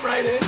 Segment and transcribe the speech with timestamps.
[0.00, 0.40] Come right in.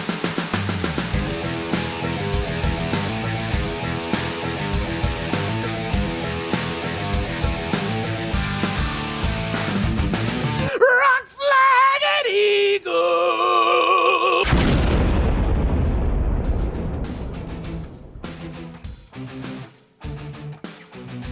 [10.80, 12.92] Rock flag and eagle.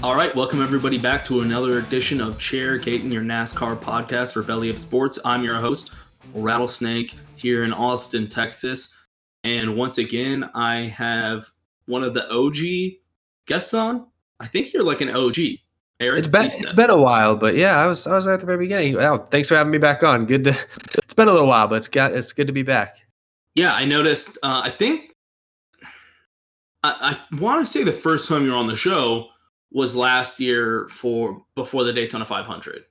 [0.02, 4.42] All right, welcome everybody back to another edition of Chair Gating, your NASCAR podcast for
[4.42, 5.18] Belly of Sports.
[5.24, 5.92] I'm your host,
[6.34, 8.96] Rattlesnake, here in Austin, Texas.
[9.44, 11.46] And once again, I have
[11.86, 12.98] one of the OG
[13.46, 14.06] guests on.
[14.38, 15.36] I think you're like an OG,
[16.00, 16.18] Eric.
[16.18, 16.64] It's been Easton.
[16.64, 18.96] it's been a while, but yeah, I was I was at the very beginning.
[18.96, 20.26] Oh, thanks for having me back on.
[20.26, 20.50] Good to
[20.98, 22.98] it's been a little while, but it's got it's good to be back.
[23.54, 24.38] Yeah, I noticed.
[24.42, 25.14] Uh, I think
[26.82, 29.28] I, I want to say the first time you were on the show
[29.72, 32.84] was last year for before the Daytona 500.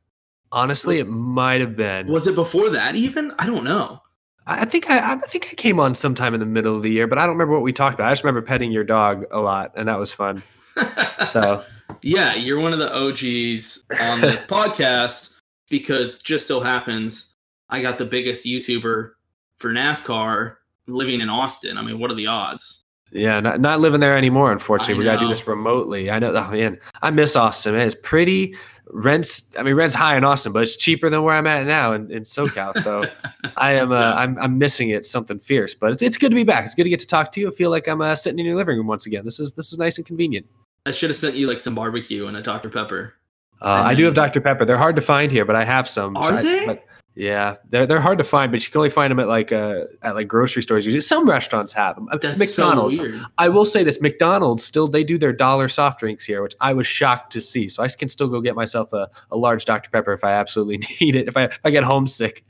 [0.52, 2.08] Honestly, it might have been.
[2.08, 3.34] Was it before that even?
[3.38, 4.02] I don't know.
[4.48, 7.06] I think I I think I came on sometime in the middle of the year,
[7.06, 8.08] but I don't remember what we talked about.
[8.08, 10.42] I just remember petting your dog a lot, and that was fun.
[11.28, 11.64] So
[12.02, 15.38] yeah, you're one of the OGs on this podcast
[15.70, 17.36] because just so happens
[17.70, 19.12] I got the biggest YouTuber
[19.60, 20.56] for NASCAR
[20.88, 21.78] living in Austin.
[21.78, 22.86] I mean, what are the odds?
[23.12, 24.52] Yeah, not not living there anymore.
[24.52, 26.12] Unfortunately, I we got to do this remotely.
[26.12, 26.34] I know.
[26.34, 27.76] Oh man, I miss Austin.
[27.76, 28.56] Man, it's pretty.
[28.92, 29.52] Rents.
[29.58, 32.12] I mean, rent's high in Austin, but it's cheaper than where I'm at now in,
[32.12, 32.82] in SoCal.
[32.82, 33.06] So
[33.58, 33.92] I am.
[33.92, 34.38] Uh, I'm.
[34.40, 35.06] I'm missing it.
[35.06, 36.66] Something fierce, but it's, it's good to be back.
[36.66, 37.50] It's good to get to talk to you.
[37.50, 39.26] I feel like I'm uh, sitting in your living room once again.
[39.26, 40.48] This is this is nice and convenient.
[40.86, 42.70] I should have sent you like some barbecue and a Dr.
[42.70, 43.14] Pepper.
[43.62, 44.66] Uh, I do have Dr Pepper.
[44.66, 46.16] They're hard to find here, but I have some.
[46.18, 46.66] Are I- they?
[46.66, 46.86] but-
[47.20, 49.84] yeah, they're they're hard to find, but you can only find them at like uh
[50.04, 50.86] at like grocery stores.
[50.86, 52.08] Usually, some restaurants have them.
[52.22, 52.98] That's McDonald's.
[52.98, 53.22] so weird.
[53.38, 56.72] I will say this: McDonald's still they do their dollar soft drinks here, which I
[56.72, 57.68] was shocked to see.
[57.68, 60.78] So I can still go get myself a, a large Dr Pepper if I absolutely
[61.02, 61.28] need it.
[61.28, 62.46] If I if I get homesick.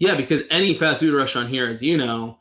[0.00, 2.36] Yeah, because any fast food restaurant here, as you know,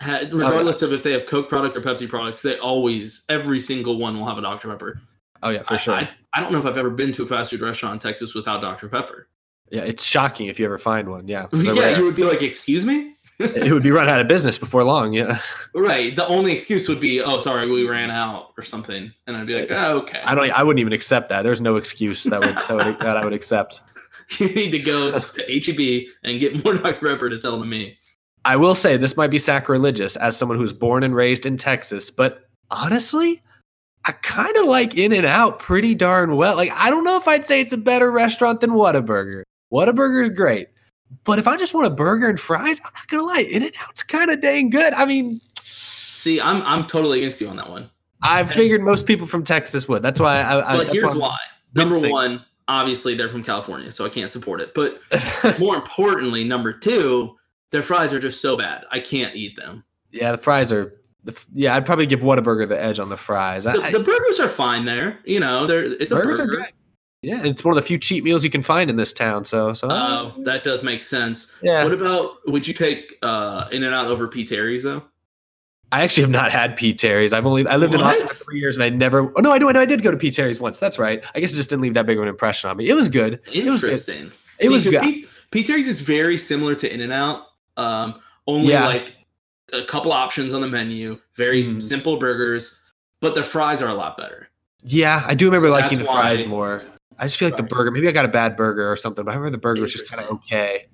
[0.00, 3.98] ha- regardless of if they have Coke products or Pepsi products, they always every single
[3.98, 4.68] one will have a Dr.
[4.68, 4.98] Pepper.
[5.44, 5.94] Oh yeah, for I, sure.
[5.94, 8.34] I, I don't know if I've ever been to a fast food restaurant in Texas
[8.34, 8.88] without Dr.
[8.88, 9.28] Pepper.
[9.70, 11.28] Yeah, it's shocking if you ever find one.
[11.28, 11.98] Yeah, yeah, rare.
[11.98, 15.12] you would be like, "Excuse me." it would be run out of business before long.
[15.12, 15.38] Yeah,
[15.72, 16.16] Right.
[16.16, 19.54] The only excuse would be, "Oh, sorry, we ran out" or something, and I'd be
[19.54, 20.50] like, "Oh, okay." I don't.
[20.50, 21.42] I wouldn't even accept that.
[21.42, 23.80] There's no excuse that would that, would, that I would accept.
[24.38, 27.06] you need to go to HEB and get more Dr.
[27.06, 27.96] Pepper to sell to me.
[28.44, 32.10] I will say this might be sacrilegious as someone who's born and raised in Texas,
[32.10, 33.42] but honestly,
[34.04, 36.56] I kind of like In and Out pretty darn well.
[36.56, 39.42] Like, I don't know if I'd say it's a better restaurant than Whataburger.
[39.72, 40.68] Whataburger is great,
[41.24, 43.72] but if I just want a burger and fries, I'm not gonna lie, In and
[43.86, 44.92] Out's kind of dang good.
[44.94, 47.90] I mean, See, I'm I'm totally against you on that one.
[48.22, 50.02] I figured most people from Texas would.
[50.02, 50.74] That's why I.
[50.74, 51.36] I But here's why.
[51.74, 54.74] Number one, obviously they're from California, so I can't support it.
[54.74, 55.00] But
[55.60, 57.36] more importantly, number two,
[57.70, 58.84] their fries are just so bad.
[58.90, 59.84] I can't eat them.
[60.10, 60.94] yeah, the fries are.
[61.24, 63.64] The, yeah, I'd probably give Whataburger the edge on the fries.
[63.64, 65.18] The, I- the burgers are fine there.
[65.24, 66.54] You know, they're it's a burgers burger.
[66.54, 66.72] are good.
[67.22, 69.44] Yeah, it's one of the few cheap meals you can find in this town.
[69.44, 71.56] So, so Oh, that does make sense.
[71.62, 71.82] yeah.
[71.82, 74.44] What about would you take uh In and Out over P.
[74.44, 75.02] Terry's though?
[75.90, 76.92] I actually have not had P.
[76.94, 77.32] Terry's.
[77.32, 79.32] I've only I lived in Austin for three years and I never.
[79.36, 79.68] Oh no, I do.
[79.68, 80.30] I know I did go to P.
[80.30, 80.78] Terry's once.
[80.78, 81.24] That's right.
[81.34, 82.88] I guess it just didn't leave that big of an impression on me.
[82.88, 83.40] It was good.
[83.52, 83.88] It was good.
[83.90, 84.30] Interesting.
[84.60, 85.02] It See, was good.
[85.02, 85.62] Pete, P.
[85.64, 87.46] Terry's is very similar to In and Out.
[87.76, 88.86] Um, only Yeah.
[88.86, 89.14] like
[89.72, 91.82] a couple options on the menu, very Mhm.
[91.82, 92.80] simple burgers,
[93.20, 94.48] but the fries are a lot better.
[94.84, 96.82] Yeah, I do remember So liking the fries more.
[97.18, 97.90] I just feel like the burger.
[97.90, 100.10] Maybe I got a bad burger or something, but I remember the burger was just
[100.10, 100.86] kind of okay.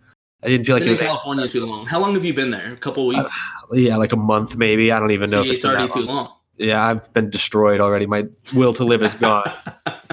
[0.43, 1.87] I didn't feel like Been it in was California too long.
[1.87, 2.73] How long have you been there?
[2.73, 3.39] A couple uh, weeks.
[3.73, 4.93] yeah, like a month maybe.
[4.93, 6.17] I don't even know See, if it's already too long.
[6.17, 6.33] long.
[6.57, 8.07] Yeah, I've been destroyed already.
[8.07, 9.51] My will to live is gone.
[9.85, 10.07] but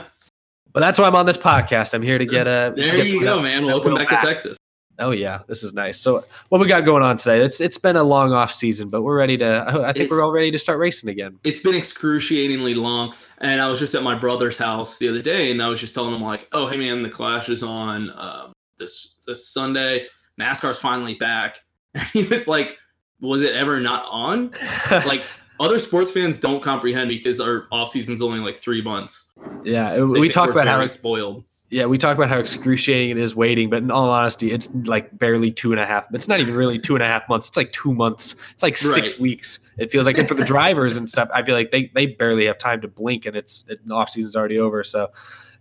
[0.75, 1.93] that's why I'm on this podcast.
[1.93, 2.73] I'm here to get a.
[2.75, 3.65] There get you go, man.
[3.65, 4.57] Welcome will back, to Texas.
[5.01, 5.99] Oh yeah, this is nice.
[5.99, 7.41] So what we got going on today?
[7.41, 9.65] It's it's been a long off season, but we're ready to.
[9.67, 11.37] I think It's- we're all ready to start racing again.
[11.43, 15.51] It's been excruciatingly long, and I was just at my brother's house the other day,
[15.51, 18.53] and I was just telling him like, "Oh, hey man, the Clash is on um,
[18.77, 20.07] this this Sunday.
[20.39, 21.57] NASCAR's finally back."
[21.95, 22.77] And he was like,
[23.19, 24.51] "Was it ever not on?"
[24.91, 25.23] like
[25.59, 29.33] other sports fans don't comprehend because our off season's only like three months.
[29.63, 31.43] yeah, we talk about how spoiled.
[31.71, 35.17] Yeah, we talk about how excruciating it is waiting, but in all honesty, it's like
[35.17, 36.05] barely two and a half.
[36.13, 37.47] It's not even really two and a half months.
[37.47, 38.35] It's like two months.
[38.53, 39.19] It's like six Right.
[39.21, 39.71] weeks.
[39.77, 42.45] It feels like, and for the drivers and stuff, I feel like they they barely
[42.47, 44.83] have time to blink, and it's it, the off season's already over.
[44.83, 45.11] So,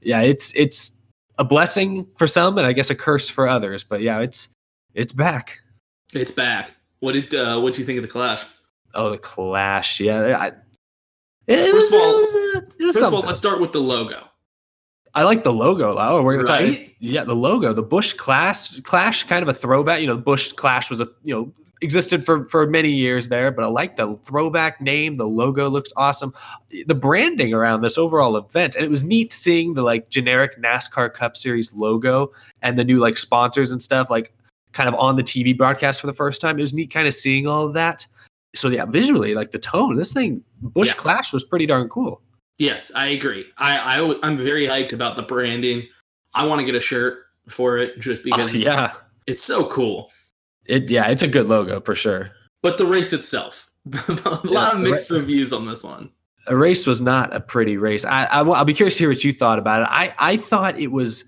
[0.01, 1.01] yeah, it's it's
[1.39, 3.85] a blessing for some, and I guess a curse for others.
[3.85, 4.49] But yeah, it's
[4.95, 5.61] it's back.
[6.13, 6.73] It's back.
[6.99, 8.45] What did uh, what do you think of the Clash?
[8.95, 10.01] Oh, the clash.
[10.01, 10.47] Yeah, I,
[11.47, 11.95] it, First was.
[11.95, 14.25] of all- it was, uh, it was First of all, let's start with the logo.
[15.15, 15.97] I like the logo.
[15.99, 16.79] Oh, we're gonna talk.
[17.01, 20.01] Yeah, the logo, the Busch Clash, Clash, kind of a throwback.
[20.01, 21.53] You know, the Busch Clash was a you know
[21.83, 25.17] existed for for many years there, but I like the throwback name.
[25.17, 26.33] The logo looks awesome.
[26.87, 31.13] The branding around this overall event, and it was neat seeing the like generic NASCAR
[31.13, 32.31] Cup Series logo
[32.63, 34.33] and the new like sponsors and stuff like
[34.73, 36.59] kind of on the TV broadcast for the first time.
[36.59, 38.06] It was neat kind of seeing all of that.
[38.55, 40.95] So yeah, visually, like the tone, this thing Busch Yeah.
[40.95, 42.21] Clash was pretty darn cool.
[42.61, 43.47] Yes, I agree.
[43.59, 45.89] I, I am very hyped about the branding.
[46.35, 48.93] I want to get a shirt for it just oh, because Oh, yeah,
[49.27, 50.11] it's so cool.
[50.67, 52.31] it yeah, it's a good logo for sure.
[52.62, 53.71] But the race itself,
[54.09, 56.11] a lot Yeah, of mixed ra- reviews on this one.
[56.49, 58.05] a race was not a pretty race.
[58.05, 59.89] I, I will be curious to hear what you thought about it.
[59.91, 61.25] I I thought it was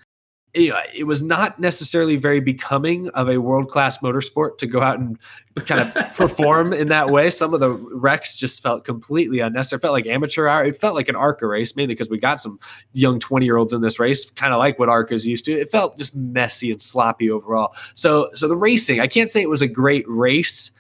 [0.55, 4.83] you know, it was not necessarily very becoming of a world class motorsport to go
[4.83, 5.19] out and
[5.65, 7.31] kind of perform in that way.
[7.31, 9.79] Some of the wrecks just felt completely unnecessary.
[9.79, 10.65] It felt like amateur hour.
[10.65, 12.59] It felt like an ARCA race, mainly because we got some
[12.93, 15.53] young 20 year olds in this race, kind of like what ARCA's used to.
[15.53, 17.75] It felt just messy and sloppy overall.
[17.95, 20.71] So, so the racing, I can't say it was a great race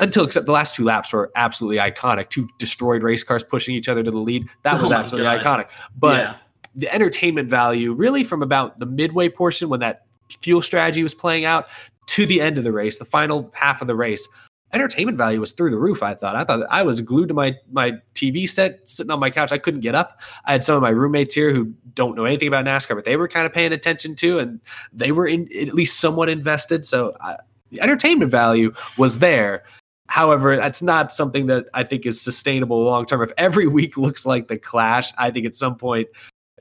[0.00, 2.28] until except the last two laps were absolutely iconic.
[2.28, 4.48] Two destroyed race cars pushing each other to the lead.
[4.64, 5.66] That Oh was my absolutely God.
[5.66, 5.68] iconic.
[5.96, 6.34] But yeah,
[6.74, 10.06] the entertainment value really from about the midway portion when that
[10.42, 11.66] fuel strategy was playing out
[12.06, 14.26] to the end of the race, the final half of the race.
[14.72, 16.02] Entertainment value was through the roof.
[16.02, 16.36] I thought.
[16.36, 19.50] I thought I was glued to my my TV set, sitting on my couch.
[19.50, 20.20] I couldn't get up.
[20.44, 23.16] I had some of my roommates here who don't know anything about NASCAR, but they
[23.16, 24.60] were kind of paying attention too, and
[24.92, 26.84] they were in, at least somewhat invested.
[26.84, 27.38] So uh,
[27.70, 29.64] the entertainment value was there.
[30.08, 33.22] However, that's not something that I think is sustainable long term.
[33.22, 36.08] If every week looks like the Clash, I think at some point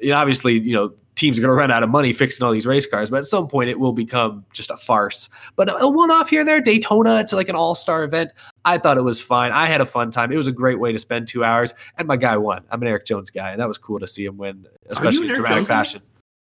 [0.01, 2.51] you know, obviously, you know, teams are going to run out of money fixing all
[2.51, 5.29] these race cars, but at some point it will become just a farce.
[5.55, 8.31] But a one off here and there, Daytona, it's like an all star event.
[8.65, 9.51] I thought it was fine.
[9.51, 10.31] I had a fun time.
[10.31, 12.63] It was a great way to spend two hours, and my guy won.
[12.69, 15.33] I'm an Eric Jones guy, and that was cool to see him win, especially in
[15.33, 15.75] dramatic Jones guy?
[15.75, 16.01] fashion.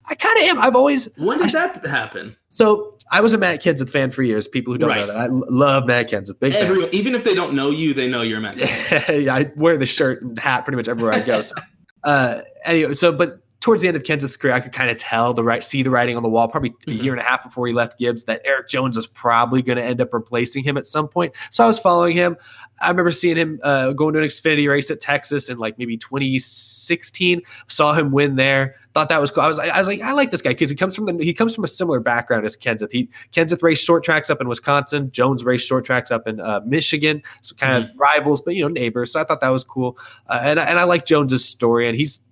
[0.06, 0.60] I kind of am.
[0.60, 2.36] I've always when did that happen?
[2.48, 4.48] so I was a Matt Kenseth fan for years.
[4.48, 5.00] People who don't Right.
[5.02, 6.40] know that, I love Matt Kenseth.
[6.40, 6.64] Big fan.
[6.66, 8.58] Everyone, even if they don't know you, they know you're a Matt.
[8.60, 9.24] Kenseth.
[9.26, 11.42] yeah, I wear the shirt and hat pretty much everywhere I go.
[11.42, 11.56] So,
[12.04, 15.34] uh, anyway, so but towards the end of Kenseth's career, I could kind of tell
[15.34, 16.48] the right, see the writing on the wall.
[16.48, 17.04] Probably a Mhm.
[17.04, 19.84] year and a half before he left Gibbs, that Eric Jones was probably going to
[19.84, 21.34] end up replacing him at some point.
[21.52, 22.38] So I was following him.
[22.82, 25.98] I remember seeing him uh, going to an Xfinity race at Texas in like maybe
[25.98, 27.42] 2016.
[27.68, 28.76] Saw him win there.
[28.94, 29.44] Thought that was cool.
[29.44, 31.24] I was like, I was like, I like this guy because he comes from the
[31.24, 32.92] he comes from a similar background as Kenseth.
[32.92, 35.12] He Kenseth raced short tracks up in Wisconsin.
[35.12, 37.22] Jones raced short tracks up in uh, Michigan.
[37.42, 39.12] So kind of rivals, but you know neighbors.
[39.14, 39.98] So I thought that was cool.
[40.28, 42.26] Uh, and I- and I like Jones's story, and he's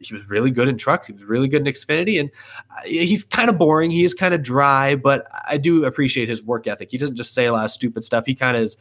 [0.00, 1.06] he was really good in trucks.
[1.06, 2.28] He was really good in Xfinity, and
[2.76, 3.90] uh, he's kind of boring.
[3.90, 6.90] He is kind of dry, but I do appreciate his work ethic.
[6.90, 8.24] He doesn't just say a lot of stupid stuff.
[8.26, 8.76] He kind of is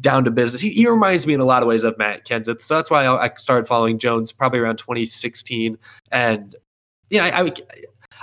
[0.00, 0.60] down to business.
[0.60, 2.62] He, he reminds me in a lot of ways of Matt Kenseth.
[2.62, 5.78] So that's why I, started following Jones probably around 2016.
[6.12, 6.56] And
[7.10, 7.52] you know, I, I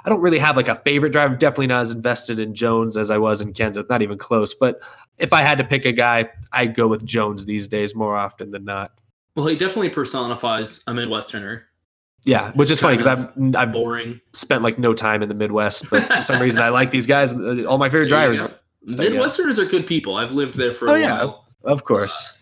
[0.05, 1.33] I don't really have like a favorite driver.
[1.33, 3.89] I'm definitely not as invested in Jones as I was in Kenseth.
[3.89, 4.53] Not even close.
[4.53, 4.79] But
[5.17, 8.51] if I had to pick a guy, I'd go with Jones these days more often
[8.51, 8.91] than not.
[9.35, 11.63] Well, he definitely personifies a Midwesterner.
[12.23, 14.19] Yeah, which is funny because I've I've Boring.
[14.33, 17.33] spent like no time in the Midwest, but for some reason I like these guys.
[17.65, 18.39] All my favorite There drivers.
[18.87, 20.15] Midwesterners are good people.
[20.15, 21.17] I've lived there for oh, a Oh, yeah.
[21.25, 21.44] while.
[21.65, 22.33] Of course.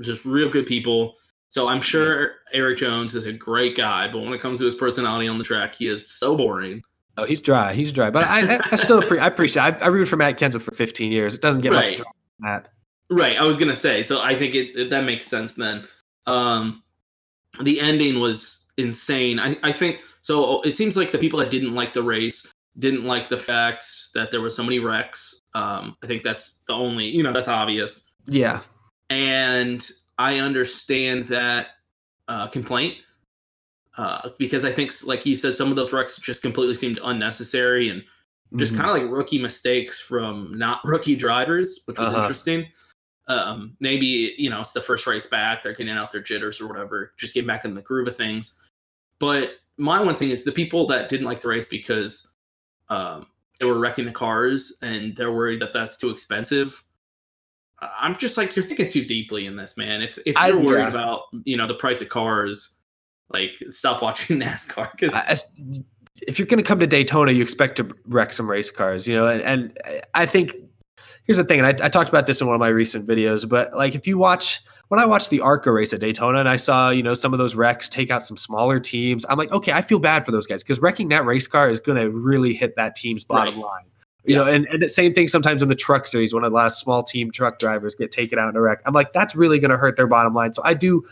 [0.00, 1.14] Just real good people.
[1.48, 4.74] So I'm sure Eric Jones is a great guy, but when it comes to his
[4.74, 6.82] personality on the track, he is so boring.
[7.16, 7.72] Oh, he's dry.
[7.72, 8.10] He's dry.
[8.10, 9.62] But I, I, still appre- I appreciate.
[9.62, 11.34] I, I rooted for Matt Kenseth for 15 years.
[11.34, 11.98] It doesn't get Right.
[11.98, 12.06] much than
[12.42, 12.68] that.
[13.10, 14.02] Right, I was gonna say.
[14.02, 15.84] So I think it, it- that makes sense then.
[16.26, 16.82] Um,
[17.62, 19.40] the ending was insane.
[19.40, 20.60] I, I think so.
[20.62, 23.84] It seems like the people that didn't like the race didn't like the fact
[24.14, 25.40] that there were so many wrecks.
[25.54, 28.60] Um, I think that's the only you know that's obvious, Yeah.
[29.10, 31.68] and I understand that
[32.28, 32.96] uh, complaint
[33.96, 37.88] uh, because I think, like you said, some of those wrecks just completely seemed unnecessary
[37.88, 38.04] and
[38.56, 38.76] just Mhm.
[38.78, 42.18] kind of like rookie mistakes from not rookie drivers, which was Uh-huh.
[42.18, 42.70] interesting.
[43.28, 46.66] Um, maybe you know it's the first race back; they're getting out their jitters or
[46.68, 48.70] whatever, just getting back in the groove of things.
[49.18, 52.34] But my one thing is the people that didn't like the race because
[52.88, 53.26] um,
[53.60, 56.82] they were wrecking the cars and they're worried that that's too expensive.
[57.80, 60.02] I- I'm just like you're thinking too deeply in this, man.
[60.02, 60.88] If if you're worried yeah.
[60.88, 62.78] about you know the price of cars,
[63.30, 65.14] like stop watching NASCAR because
[66.26, 69.14] if you're going to come to Daytona, you expect to wreck some race cars, you
[69.14, 69.28] know.
[69.28, 69.78] And, and
[70.14, 70.56] I think
[71.24, 73.48] here's the thing, and I, I talked about this in one of my recent videos,
[73.48, 76.56] but like if you watch when I watched the ARCA race at Daytona and I
[76.56, 79.72] saw you know some of those wrecks take out some smaller teams, I'm like, okay,
[79.72, 82.54] I feel bad for those guys because wrecking that race car is going to really
[82.54, 83.64] hit that team's bottom Right.
[83.64, 83.84] line.
[84.28, 86.66] You know, and, and the same thing sometimes in the truck series when a lot
[86.66, 88.80] of small team truck drivers get taken out in a wreck.
[88.84, 90.52] I'm like, that's really going to hurt their bottom line.
[90.52, 91.04] So I do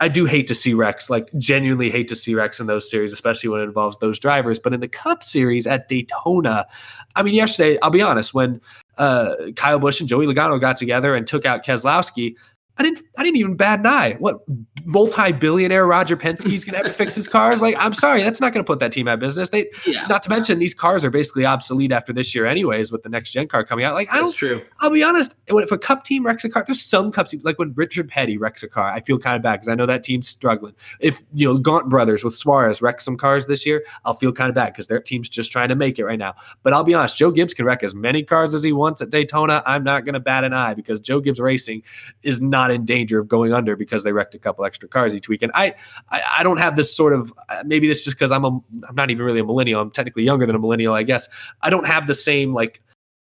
[0.00, 3.12] I do hate to see wrecks, like genuinely hate to see wrecks in those series,
[3.12, 4.58] especially when it involves those drivers.
[4.58, 6.66] But in the Cup series at Daytona,
[7.14, 8.60] I mean, yesterday, I'll be honest, when
[8.98, 12.34] uh, Kyle Busch and Joey Logano got together and took out Keselowski,
[12.76, 14.14] I didn't, I didn't even bat an eye.
[14.18, 14.40] What
[14.84, 17.62] multi-billionaire Roger Penske's gonna have to fix his cars?
[17.62, 19.48] Like, I'm sorry, that's not gonna put that team out of business.
[19.48, 23.02] They, yeah, not to mention, these cars are basically obsolete after this year, anyways, with
[23.02, 23.94] the next gen car coming out.
[23.94, 24.62] Like, I don't that's true.
[24.80, 25.36] I'll be honest.
[25.46, 28.36] If a cup team wrecks a car, there's some cup teams like when Richard Petty
[28.36, 28.88] wrecks a car.
[28.88, 30.74] I feel kind of bad because I know that team's struggling.
[31.00, 34.48] If you know Gaunt Brothers with Suarez wreck some cars this year, I'll feel kind
[34.48, 36.34] of bad because their team's just trying to make it right now.
[36.62, 39.10] But I'll be honest, Joe Gibbs can wreck as many cars as he wants at
[39.10, 39.62] Daytona.
[39.66, 41.82] I'm not going to bat an eye because Joe Gibbs Racing
[42.22, 45.28] is not in danger of going under because they wrecked a couple extra cars each
[45.28, 45.52] weekend.
[45.54, 45.74] I
[46.10, 48.48] I, I don't have this sort of uh, maybe this is just because I'm a
[48.88, 49.80] I'm not even really a millennial.
[49.80, 51.28] I'm technically younger than a millennial, I guess.
[51.62, 52.82] I don't have the same like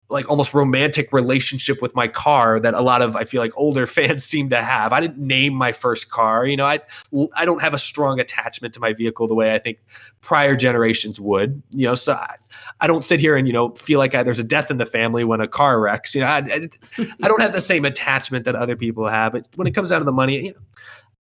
[0.10, 3.86] like almost romantic relationship with my car that a lot of I feel like older
[4.00, 4.92] fans seem to have.
[4.92, 6.66] I didn't name my first car, you know.
[6.66, 6.80] I
[7.36, 9.80] I don't have a strong attachment to my vehicle the way I think
[10.22, 11.96] prior generations would, you know.
[11.96, 12.36] So I,
[12.82, 14.86] I don't sit here and you know feel like I, there's a death in the
[14.86, 16.16] family when a car wrecks.
[16.16, 16.68] You know, I, I,
[17.24, 19.34] I don't have the same attachment that other people have.
[19.34, 20.60] But when it comes down to the money, you know,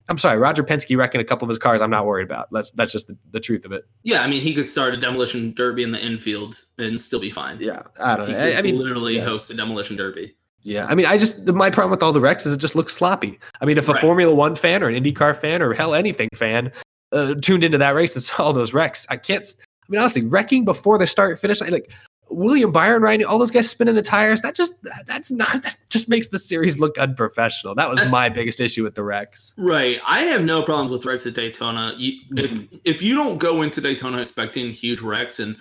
[0.09, 1.81] I'm sorry, Roger Penske wrecking a couple of his cars.
[1.81, 2.47] I'm not worried about.
[2.51, 3.85] That's that's just the, the truth of it.
[4.03, 7.29] Yeah, I mean, he could start a demolition derby in the infield and still be
[7.29, 7.57] fine.
[7.59, 8.39] Yeah, I don't He know.
[8.39, 9.23] could I, I mean, literally yeah.
[9.23, 10.35] host a demolition derby.
[10.61, 12.93] Yeah, I mean, I just my problem with all the wrecks is it just looks
[12.93, 13.39] sloppy.
[13.61, 14.01] I mean, if a Right.
[14.01, 16.71] Formula One fan or an IndyCar fan or hell anything fan
[17.11, 19.47] uh, tuned into that race and saw all those wrecks, I can't.
[19.57, 21.91] I mean, honestly, wrecking before the start finish, I, like
[22.31, 24.41] William Byron, Ryan, all those guys spinning the tires.
[24.41, 24.73] That just
[25.07, 27.75] that's not that just makes the series look unprofessional.
[27.75, 29.53] That was That's- my biggest issue with the wrecks.
[29.57, 29.99] Right.
[30.07, 31.93] I have no problems with wrecks at Daytona.
[31.97, 32.75] You, if Mm-hmm.
[32.85, 35.57] if you don't go into Daytona expecting huge wrecks and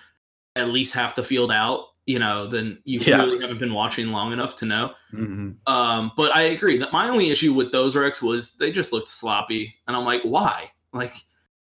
[0.57, 3.19] at least half the field out, you know, then you Yeah.
[3.23, 4.95] really haven't been watching long enough to know.
[5.67, 9.09] Um, but I agree that my only issue with those wrecks was they just looked
[9.09, 10.71] sloppy, and I'm like, why?
[10.93, 11.13] Like,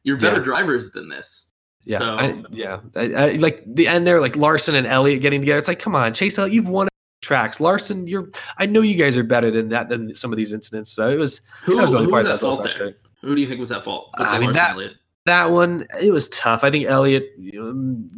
[0.03, 0.43] you're better Yeah.
[0.43, 1.52] drivers than this.
[1.85, 5.41] Yeah, So- I, yeah, I, I, like the end there, like Larson and Elliott getting
[5.41, 5.59] together.
[5.59, 6.87] It's like, come on, Chase Elliott, you've won
[7.21, 7.59] tracks.
[7.59, 8.29] Larson, you're.
[8.57, 10.91] I know you guys are better than that than some of these incidents.
[10.91, 11.41] So it was.
[11.63, 12.95] Who, that was who part was that at was a little fault there?
[13.21, 14.11] Who do you think was at fault?
[14.17, 14.93] I mean, that- Elliott?
[15.25, 16.65] that one it was tough.
[16.65, 17.73] I think Elliott you know,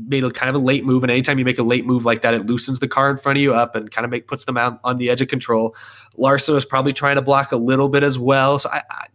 [0.07, 2.24] made a kind of a late move, and anytime you make a late move like
[2.24, 4.45] that, it loosens the car in front of you up and kind of make puts
[4.45, 5.75] them out on the edge of control.
[6.17, 9.05] Larson was probably trying to block a little bit as well, so I, I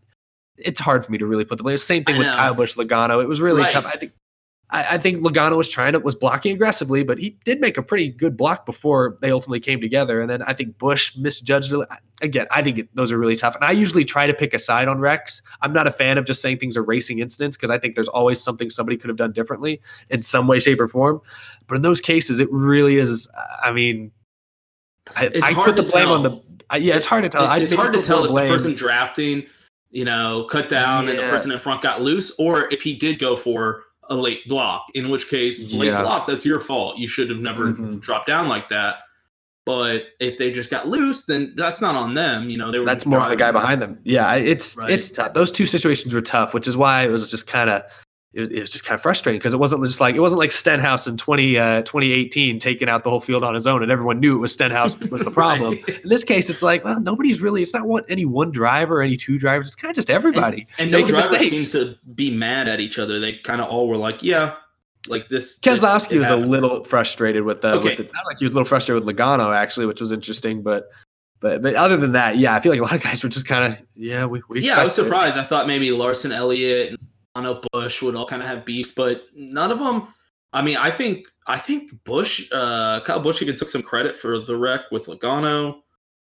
[0.57, 1.79] it's hard for me to really put the blame.
[1.79, 2.27] Same thing with.
[2.29, 3.23] Kyle Busch Logano.
[3.23, 3.73] It was really Right.
[3.73, 3.87] tough.
[3.87, 4.13] I think.
[4.71, 7.83] I I think Logano was trying to was blocking aggressively, but he did make a
[7.83, 10.21] pretty good block before they ultimately came together.
[10.21, 11.89] And then I think Busch misjudged it.
[12.23, 13.55] Again, I think it, those are really tough.
[13.55, 15.43] And I usually try to pick a side on wrecks.
[15.63, 18.09] I'm not a fan of just saying things are racing incidents because I think there's
[18.09, 21.21] always something somebody could have done differently in some way, shape, or form.
[21.67, 23.31] But in those cases, it really is.
[23.63, 24.11] I mean,
[25.17, 26.15] I, It's I hard put the to blame tell.
[26.15, 26.41] on the.
[26.71, 27.47] I, yeah, it's hard to tell.
[27.47, 29.45] I it's hard to tell if the person drafting,
[29.91, 33.19] you know, cut down and the person in front got loose, or if he did
[33.19, 34.87] go for a late block.
[34.95, 36.03] In which case, late Yeah.
[36.03, 36.99] block, that's your fault.
[36.99, 38.01] You should have never Mhm.
[38.01, 38.97] dropped down like that.
[39.65, 42.51] But if they just got loose, then that's not on them.
[42.51, 43.99] You know, they were That's more on the guy behind them.
[44.05, 44.91] Yeah, it's Right.
[44.91, 45.33] it's tough.
[45.35, 47.83] Those two situations were tough, which is why it was just kind of
[48.33, 50.39] it, was- it was just kind of frustrating because it wasn't just like it wasn't
[50.39, 53.91] like Stenhouse in 20, uh, 2018 taking out the whole field on his own and
[53.91, 55.73] everyone knew it was Stenhouse was the problem.
[55.87, 56.01] Right.
[56.03, 57.63] In this case, it's like well, nobody's really.
[57.63, 59.69] It's not one any one driver, any two drivers.
[59.69, 60.67] It's kind of just everybody.
[60.79, 61.71] And no making drivers mistakes.
[61.71, 63.19] seemed to be mad at each other.
[63.19, 64.55] They kind of all were like, "Yeah,
[65.09, 67.73] Like this, Keselowski was a little frustrated with the.
[67.75, 67.91] Okay.
[67.91, 70.63] With, it sounded like he was a little frustrated with Logano actually, which was interesting.
[70.63, 70.89] But
[71.41, 73.47] but but other than that, yeah, I feel like a lot of guys were just
[73.49, 74.25] kind of yeah.
[74.27, 75.03] We, we Yeah, I was it.
[75.03, 75.37] surprised.
[75.39, 77.01] I thought maybe Larson, Elliott,
[77.45, 80.09] Logano Busch would all kind of have beefs, but none of them.
[80.53, 84.39] I mean, I think I think Busch, uh, Kyle Busch, even took some credit for
[84.39, 85.81] the wreck with Logano.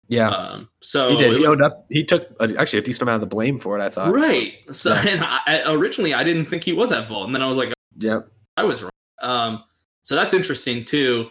[0.08, 1.32] Yeah, Um, so he did.
[1.32, 1.84] He was- owned up.
[1.90, 3.82] He took uh, actually a decent amount of the blame for it.
[3.82, 4.12] I thought.
[4.12, 4.54] right.
[4.70, 5.08] So Yeah.
[5.08, 7.56] and I, I- originally I didn't think he was at fault, and then I was
[7.56, 8.28] like, Yep.
[8.56, 8.90] I was wrong.
[9.20, 9.64] Um,
[10.02, 11.28] so that's interesting too.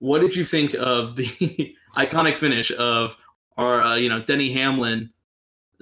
[0.00, 3.16] What did you think of the iconic finish of
[3.56, 5.10] our, uh, you know, Denny Hamlin,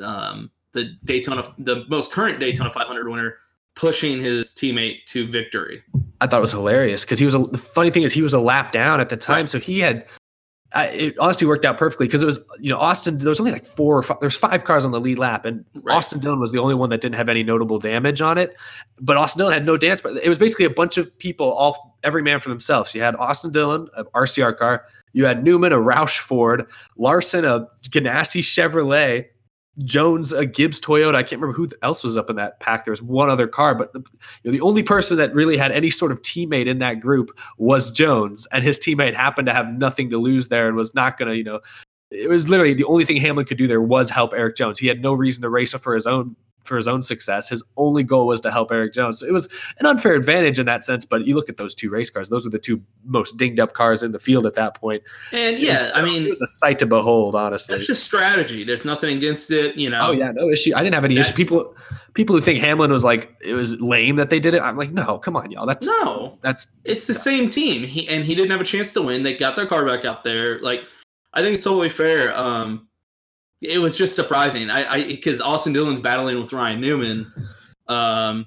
[0.00, 3.36] um, the Daytona, the most current Daytona 500 winner,
[3.74, 5.82] pushing his teammate to victory?
[6.20, 8.34] I thought it was hilarious because he was a, the funny thing is he was
[8.34, 9.50] a lap down at the time, Right.
[9.50, 10.06] so he had.
[10.74, 13.18] I, it honestly worked out perfectly because it was you know Austin.
[13.18, 14.16] There was only like four or five.
[14.20, 15.94] There's five cars on the lead lap, and Right.
[15.94, 18.56] Austin Dillon was the only one that didn't have any notable damage on it.
[18.98, 20.00] But Austin Dillon had no dance.
[20.00, 22.94] But it was basically a bunch of people, all every man for themselves.
[22.94, 24.86] You had Austin Dillon, a RCR car.
[25.12, 26.64] You had Newman, a Roush Ford,
[26.96, 29.26] Larson, a Ganassi Chevrolet,
[29.78, 31.14] Jones, a Gibbs Toyota.
[31.14, 32.84] I can't remember who else was up in that pack.
[32.84, 34.00] There was one other car, but the,
[34.42, 37.30] you know, the only person that really had any sort of teammate in that group
[37.56, 41.16] was Jones, and his teammate happened to have nothing to lose there and was not
[41.16, 41.60] going to, you know,
[42.10, 44.78] it was literally the only thing Hamlin could do there was help Eric Jones.
[44.78, 47.48] He had no reason to race up for his own for his own success.
[47.48, 49.22] His only goal was to help Eric Jones.
[49.22, 52.10] It was an unfair advantage in that sense, but you look at those two race
[52.10, 55.02] cars; those were the two most dinged up cars in the field at that point.
[55.32, 57.76] And yeah, I mean, it was a sight to behold, honestly.
[57.76, 58.64] it's just strategy.
[58.64, 60.08] There's nothing against it, you know.
[60.08, 60.72] Oh yeah, no issue.
[60.74, 61.34] I didn't have any issue.
[61.34, 61.74] People,
[62.14, 64.62] people who think Hamlin was like it was lame that they did it.
[64.62, 65.66] I'm like, no, come on, y'all.
[65.66, 67.82] That's No, that's it's the same team.
[67.84, 69.22] He and he didn't have a chance to win.
[69.22, 70.60] They got their car back out there.
[70.60, 70.86] Like,
[71.34, 72.36] I think it's totally fair.
[72.36, 72.88] Um,
[73.62, 74.70] it was just surprising.
[74.70, 77.32] I, I because Austin Dillon's battling with Ryan Newman.
[77.88, 78.46] Um,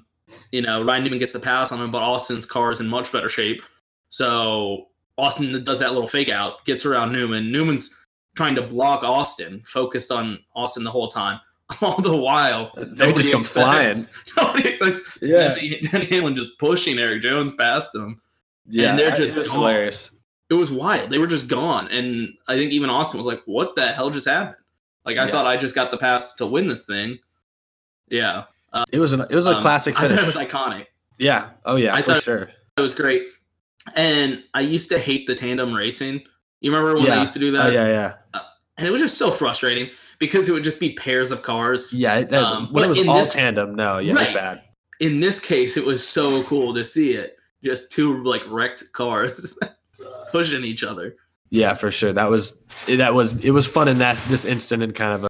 [0.52, 3.12] you know, Ryan Newman gets the pass on him, but Austin's car is in much
[3.12, 3.62] better shape.
[4.08, 7.50] So Austin does that little fake out, gets around Newman.
[7.50, 8.06] Newman's
[8.36, 11.40] trying to block Austin, focused on Austin the whole time.
[11.82, 15.54] All the while, They just nobody come expects- Nobody expects Yeah.
[15.54, 18.20] Denny Denny Hamlin just pushing Eric Jones past him.
[18.66, 19.58] yeah, and they're just it was gone.
[19.58, 20.10] hilarious.
[20.48, 21.10] It was wild.
[21.10, 24.28] They were just gone, and I think even Austin was like, "What the hell just
[24.28, 24.56] happened?"
[25.06, 25.30] Like I Yeah.
[25.30, 27.18] thought I just got the pass to win this thing.
[28.08, 28.44] Yeah,
[28.92, 30.86] It was an it was a Um, classic I thought it was iconic.
[31.18, 31.50] yeah.
[31.64, 32.50] Oh yeah, I for thought- sure.
[32.76, 33.26] It was great,
[33.94, 36.22] and I used to hate the tandem racing.
[36.60, 37.14] You remember when Yeah.
[37.14, 37.72] they used to do Oh that?
[37.72, 38.40] yeah, yeah,
[38.78, 41.94] And it was just so frustrating because it would just be pairs of cars.
[41.98, 42.16] yeah.
[42.16, 44.34] It, Um, when it was all this- tandem, no, yeah, Right.
[44.34, 44.62] bad.
[45.00, 47.38] In this case, it was so cool to see it.
[47.64, 49.58] Just two like wrecked cars
[50.30, 51.16] pushing each other.
[51.50, 52.12] Yeah, for sure.
[52.12, 55.28] That was that was it was fun in that this instant and kind of a,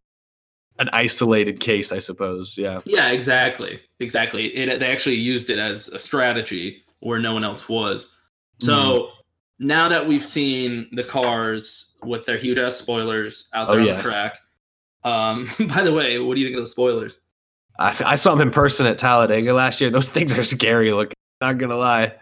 [0.79, 2.57] an isolated case, I suppose.
[2.57, 2.81] Yeah.
[2.85, 4.47] Yeah, exactly, exactly.
[4.49, 8.15] It, they actually used it as a strategy where no one else was.
[8.61, 9.67] So Mm-hmm.
[9.67, 13.87] now that we've seen the cars with their huge ass spoilers out Oh, there on
[13.87, 13.95] yeah.
[13.97, 14.39] the track,
[15.05, 17.19] um, by the way, what do you think of the spoilers?
[17.79, 19.91] I, I saw them in person at Talladega last year.
[19.91, 21.13] Those things are scary looking.
[21.43, 22.15] Not gonna lie.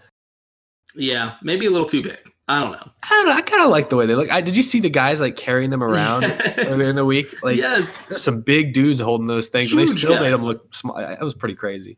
[0.97, 2.19] Yeah, maybe a little too big.
[2.47, 2.91] I don't know.
[3.03, 3.33] I don't know.
[3.33, 4.31] I kind of like the way they look.
[4.31, 6.59] I, did you see the guys like carrying them around Yes.
[6.67, 7.27] earlier in the week?
[7.43, 10.75] Like, yes, some big dudes holding those things, and they Huge still made them look
[10.75, 10.97] small.
[10.97, 11.97] That was pretty crazy.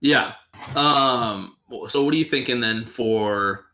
[0.00, 0.32] yeah.
[0.74, 1.56] Um,
[1.88, 3.65] so what are you thinking then for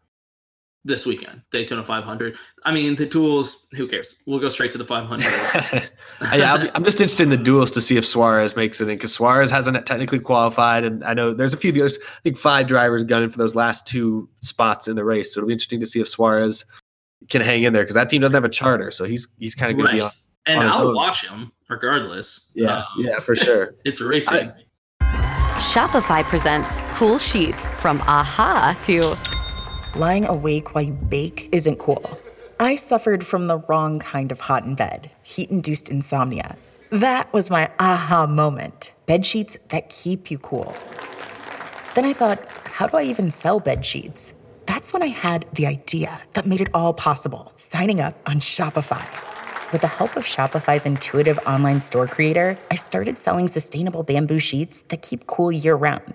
[0.85, 2.37] this weekend, Daytona 500?
[2.65, 3.69] I mean, the duels.
[3.77, 4.23] Who cares?
[4.27, 5.23] We'll go straight to the 500.
[6.35, 8.89] yeah, I'll be, I'm just interested in the duels to see if Suarez makes it
[8.89, 11.71] in because Suarez hasn't technically qualified, and I know there's a few.
[11.73, 15.39] There's I think five drivers gunning for those last two spots in the race, so
[15.39, 16.65] it'll be interesting to see if Suarez
[17.29, 19.71] can hang in there because that team doesn't have a charter, so he's he's kind
[19.71, 20.11] of going to be on.
[20.47, 20.95] and on his I'll own.
[20.97, 22.51] watch him regardless.
[22.55, 23.77] Yeah, Um, yeah, for sure.
[23.85, 24.51] It's racing.
[25.73, 29.15] Shopify presents cool sheets from aha to
[29.95, 32.19] Lying awake while you bake isn't cool.
[32.59, 36.57] I suffered from the wrong kind of hot in bed, heat induced insomnia.
[36.89, 38.95] That was my aha moment.
[39.05, 40.75] Bed sheets that keep you cool.
[41.95, 44.33] Then I thought, how do I even sell bed sheets?
[44.65, 49.07] That's when I had the idea that made it all possible signing up on Shopify.
[49.73, 54.81] With the help of Shopify's intuitive online store creator, I started selling sustainable bamboo sheets
[54.89, 56.15] that keep cool year round.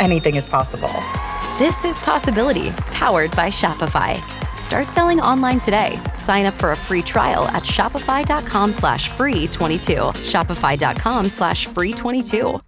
[0.00, 0.92] anything is possible.
[1.58, 4.16] This is Possibility, powered by Shopify.
[4.54, 6.00] Start selling online today.
[6.16, 9.92] Sign up for a free trial at shopify.com slash free 22.
[9.92, 12.58] Shopify.com slash free 22.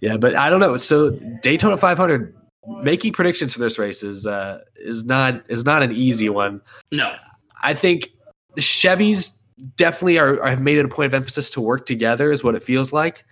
[0.00, 0.78] Yeah, but I don't know.
[0.78, 1.10] So
[1.42, 2.34] Daytona 500,
[2.82, 6.60] making predictions for this race is uh, is not is not an easy one.
[6.92, 7.14] No,
[7.62, 8.10] I think
[8.54, 9.42] the Chevys
[9.76, 12.54] definitely are, are have made it a point of emphasis to work together, is what
[12.54, 13.22] it feels like.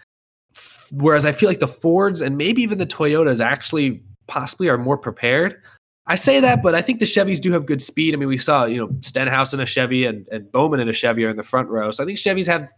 [0.92, 4.99] Whereas I feel like the Fords and maybe even the Toyotas actually possibly are more
[4.99, 5.61] prepared.
[6.07, 8.12] I say that, but I think the Chevys do have good speed.
[8.12, 10.92] I mean, we saw, you know, Stenhouse in a Chevy and, and Bowman in a
[10.92, 11.90] Chevy are in the front row.
[11.90, 12.70] So I think Chevys have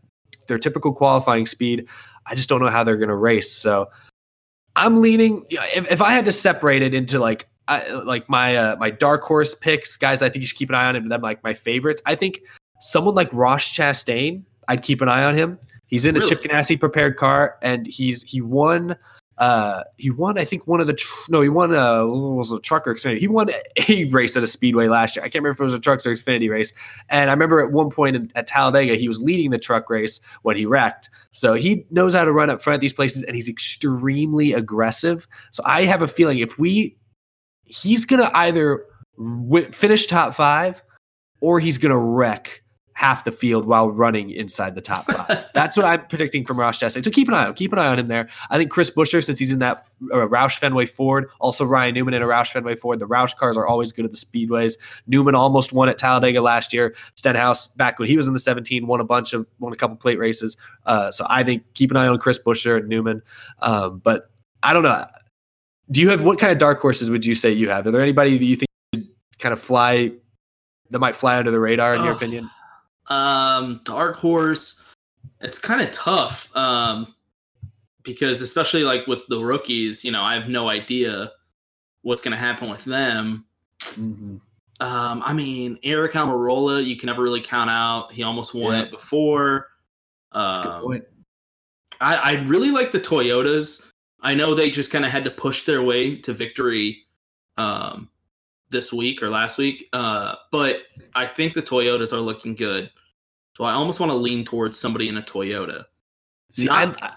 [0.46, 1.88] their typical qualifying speed.
[2.26, 3.52] I just don't know how they're going to race.
[3.52, 3.90] So
[4.76, 5.44] I'm leaning.
[5.50, 9.22] If, if I had to separate it into like I, like my uh, my dark
[9.22, 11.08] horse picks, guys, I think you should keep an eye on.
[11.08, 12.00] Them like my favorites.
[12.06, 12.40] I think
[12.80, 15.58] someone like Ross Chastain, I'd keep an eye on him.
[15.86, 16.26] He's in Really?
[16.26, 18.96] a Chip Ganassi prepared car, and he's he won.
[19.38, 20.38] Uh, he won.
[20.38, 21.70] I think one of the tr- no, he won.
[21.70, 23.18] What was a truck or Xfinity?
[23.18, 23.50] He won
[23.88, 25.22] a race at a speedway last year.
[25.24, 26.72] I can't remember if it was a trucks or Xfinity race.
[27.10, 30.20] And I remember at one point in, at Talladega, he was leading the truck race
[30.42, 31.10] when he wrecked.
[31.32, 35.28] So he knows how to run up front at these places, and he's extremely aggressive.
[35.52, 36.96] So I have a feeling if we,
[37.66, 38.86] he's gonna either
[39.18, 40.82] w- finish top five,
[41.42, 42.62] or he's gonna wreck
[42.98, 45.44] half the field while running inside the top five.
[45.54, 47.04] That's what I'm predicting from Ross Chastain.
[47.04, 47.52] So keep an eye on.
[47.52, 48.26] Keep an eye on him there.
[48.48, 52.14] I think Chris Buescher, since he's in that uh, Roush Fenway Ford, also Ryan Newman
[52.14, 52.98] in a Roush Fenway Ford.
[52.98, 54.78] The Roush cars are always good at the speedways.
[55.06, 56.94] Newman almost won at Talladega last year.
[57.16, 59.96] Stenhouse back when he was in the 17 won a bunch of won a couple
[59.96, 60.56] plate races.
[60.86, 63.20] Uh, so I think keep an eye on Chris Buescher and Newman.
[63.60, 64.30] Um, but
[64.62, 65.04] I don't know.
[65.90, 67.86] Do you have what kind of dark horses would you say you have?
[67.86, 70.12] Are there anybody that you think should kind of fly
[70.88, 72.16] that might fly under the radar in your Oh.
[72.16, 72.48] opinion?
[73.08, 74.84] Um, Dark Horse,
[75.40, 76.54] it's kind of tough.
[76.56, 77.14] Um,
[78.02, 81.32] because especially like with the rookies, you know, I have no idea
[82.02, 83.44] what's going to happen with them.
[83.80, 84.36] Mm-hmm.
[84.78, 88.12] Um, I mean, Aric Almirola, you can never really count out.
[88.12, 88.82] He almost won Yeah.
[88.82, 89.68] it before.
[90.32, 91.04] Good Um, point.
[92.00, 93.90] I, I really like the Toyotas.
[94.20, 97.02] I know they just kind of had to push their way to victory
[97.56, 98.08] um,
[98.70, 100.82] this week or last week, uh, but
[101.14, 102.90] I think the Toyotas are looking good.
[103.56, 105.84] So I almost want to lean towards somebody in a Toyota.
[106.52, 107.12] See, not- I,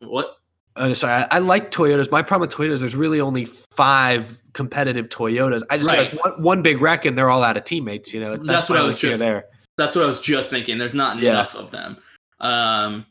[0.00, 0.38] What?
[0.76, 2.10] uh, sorry, I, I like Toyotas.
[2.10, 5.62] My problem with Toyotas, there's really only five competitive Toyotas.
[5.70, 6.12] I just Right.
[6.12, 8.12] like one, one big wreck and they're all out of teammates.
[8.14, 9.44] You know, That's what I was just- there.
[9.76, 10.78] That's what I was just thinking.
[10.78, 11.30] There's not Yeah.
[11.32, 11.96] enough of them.
[12.40, 13.06] Um,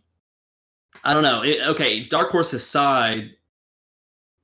[1.03, 1.43] I don't know.
[1.43, 3.35] It, okay, Dark Horse aside,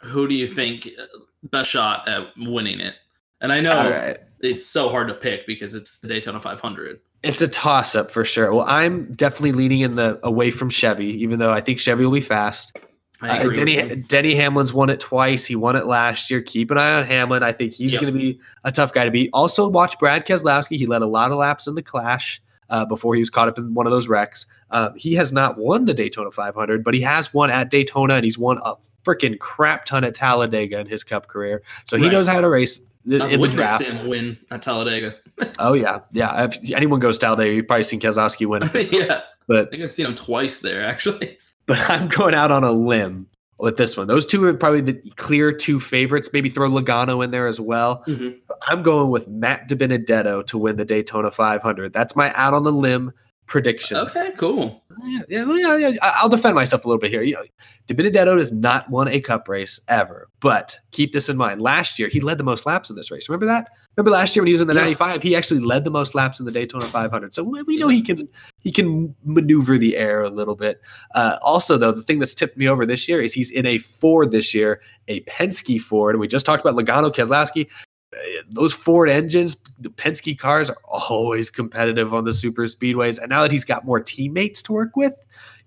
[0.02, 1.06] who do you think uh,
[1.44, 2.96] best shot at winning it?
[3.42, 4.18] And I know right.
[4.42, 7.00] it's so hard to pick because it's the Daytona 500.
[7.24, 8.54] It's a toss up for sure.
[8.54, 12.14] Well, I'm definitely leaning in the away from Chevy, even though I think Chevy will
[12.14, 12.78] be fast.
[13.22, 13.96] I Uh, Denny.
[13.96, 15.46] Denny Hamlin's won it twice.
[15.46, 16.42] He won it last year.
[16.42, 17.44] Keep an eye on Hamlin.
[17.44, 18.02] I think he's Yep.
[18.02, 19.30] going to be a tough guy to beat.
[19.34, 20.78] Also, watch Brad Keselowski.
[20.78, 23.58] He led a lot of laps in the Clash uh, before he was caught up
[23.58, 24.46] in one of those wrecks.
[24.72, 28.24] Uh, he has not won the Daytona 500, but he has won at Daytona, and
[28.24, 28.74] he's won a
[29.06, 31.64] freaking crap ton at Talladega in his Cup career.
[31.86, 32.12] So he Right.
[32.12, 33.84] knows how to race th- I've in the witnessed draft.
[33.84, 35.16] him win at Talladega.
[35.58, 36.46] Oh yeah, yeah.
[36.46, 38.64] If anyone goes to Talladega, you've probably seen Keselowski win.
[38.92, 41.38] yeah, I think I've seen him twice there actually.
[41.66, 43.26] but I'm going out on a limb
[43.58, 44.08] with this one.
[44.08, 46.30] Those two are probably the clear two favorites.
[46.34, 48.04] Maybe throw Logano in there as well.
[48.08, 48.36] Mhm.
[48.68, 51.94] I'm going with Matt DiBenedetto to win the Daytona 500.
[51.94, 53.14] That's my out on the limb
[53.50, 53.98] prediction.
[53.98, 54.82] Okay, cool.
[55.04, 57.24] Yeah, yeah, yeah, I'll defend myself a little bit here.
[57.24, 57.44] You know,
[57.88, 61.60] DiBenedetto has not won a Cup race ever, but keep this in mind.
[61.60, 63.28] Last year, he led the most laps in this race.
[63.28, 63.70] Remember that?
[63.98, 64.82] Remember last year when he was in the Yeah.
[64.82, 67.34] 95, he actually led the most laps in the Daytona 500.
[67.34, 70.80] So we we know he can he can maneuver the air a little bit.
[71.16, 73.80] Uh, also, though, the thing that's tipped me over this year is he's in a
[73.80, 76.18] Ford this year, a Penske Ford.
[76.18, 77.68] We just talked about Logano, Keselowski.
[78.14, 78.18] Uh,
[78.50, 83.20] Those Ford engines, the Penske cars are always competitive on the super speedways.
[83.20, 85.14] And now that he's got more teammates to work with,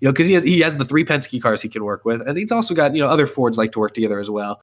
[0.00, 2.20] You know, because he has he has the three Penske cars he can work with,
[2.26, 4.60] and he's also got you know other Fords like to work together as well.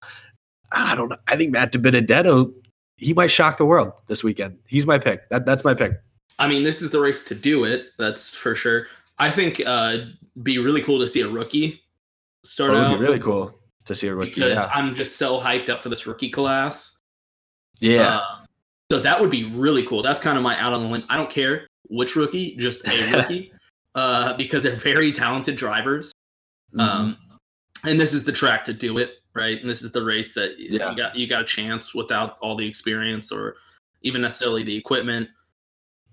[0.71, 1.17] I don't know.
[1.27, 2.53] I think Matt DiBenedetto
[2.97, 4.57] he might shock the world this weekend.
[4.67, 5.29] He's my pick.
[5.29, 5.93] That that's my pick.
[6.37, 7.87] I mean, this is the race to do it.
[7.97, 8.87] That's for sure.
[9.19, 9.99] I think uh,
[10.43, 11.81] be really cool to see a rookie
[12.43, 12.91] start Oh, it out.
[12.91, 14.31] would be really cool to see a rookie.
[14.31, 16.98] because Yeah, I'm just so hyped up for this rookie class.
[17.79, 18.17] Yeah.
[18.17, 18.35] Uh,
[18.91, 20.01] so that would be really cool.
[20.01, 21.03] That's kind of my out on the limb.
[21.09, 23.51] I don't care which rookie, just a rookie,
[23.95, 26.11] uh, because they're very talented drivers.
[26.73, 26.79] Mm-hmm.
[26.79, 27.17] Um,
[27.85, 29.59] and this is the track to do it, right?
[29.59, 30.89] And this is the race that Yeah.
[30.91, 33.55] you got you got a chance without all the experience or
[34.01, 35.29] even necessarily the equipment.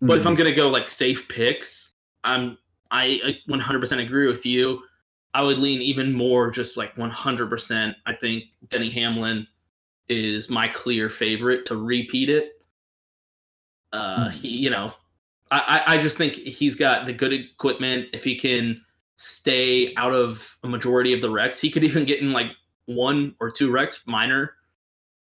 [0.03, 0.39] But if I'm Mhm.
[0.39, 1.93] gonna go like safe picks,
[2.25, 2.59] I'm
[2.91, 4.83] I uh, 100% agree with you.
[5.35, 7.95] I would lean even more just like 100%.
[8.07, 9.47] I think Denny Hamlin
[10.09, 12.61] is my clear favorite to repeat it.
[13.92, 14.92] Uh, he, you know,
[15.51, 18.09] I, I just think he's got the good equipment.
[18.12, 18.81] If he can
[19.16, 22.51] stay out of a majority of the wrecks, he could even get in like
[22.87, 24.55] one or two wrecks, minor,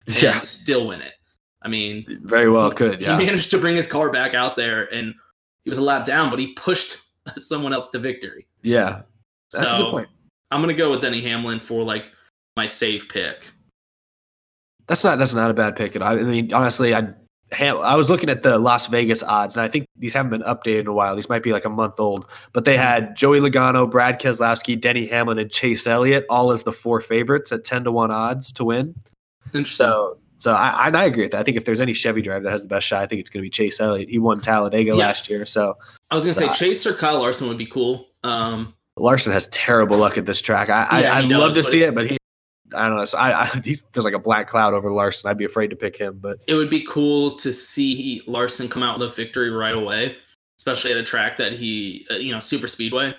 [0.06, 1.14] and yeah, still win it.
[1.62, 3.02] I mean, very well could.
[3.02, 5.14] Yeah, he managed to bring his car back out there and
[5.62, 7.02] he was a lap down, but he pushed
[7.38, 8.46] someone else to victory.
[8.62, 9.02] yeah.
[9.52, 10.08] That's so a good point.
[10.50, 12.12] I'm gonna go with Denny Hamlin for like
[12.56, 13.50] my safe pick.
[14.86, 16.10] That's not that's not a bad pick And all.
[16.10, 17.08] I mean, honestly, I
[17.58, 20.80] I was looking at the Las Vegas odds, and I think these haven't been updated
[20.80, 21.14] in a while.
[21.14, 25.06] These might be like a month old, but they had Joey Logano, Brad Keselowski, Denny
[25.06, 28.64] Hamlin, and Chase Elliott all as the four favorites at ten to one odds to
[28.64, 28.94] win.
[29.52, 29.86] Interesting.
[29.86, 31.38] So, so I, and I agree with that.
[31.38, 33.30] I think if there's any Chevy driver that has the best shot, I think it's
[33.30, 34.08] going to be Chase Elliott.
[34.08, 34.96] He won Talladega Yeah.
[35.06, 35.76] last year, so
[36.10, 38.08] I was gonna say Uh, Chase or Kyle Larson would be cool.
[38.24, 40.70] Um, Larson has terrible luck at this track.
[40.70, 42.16] I, Yeah, I, I'd love to see it- it, but he.
[42.74, 43.04] I don't know.
[43.04, 45.30] So I, I he's, there's like a black cloud over Larson.
[45.30, 48.82] I'd be afraid to pick him, but it would be cool to see Larson come
[48.82, 50.16] out with a victory right away,
[50.58, 53.14] especially at a track that he, uh, you know, super speedway.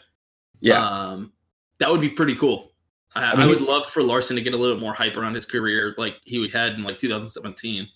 [0.60, 1.32] yeah, Um,
[1.80, 2.72] that would be pretty cool.
[3.16, 5.16] I, I I, would he- love for Larson to get a little bit more hype
[5.18, 7.88] around his career, like he had in like 2017.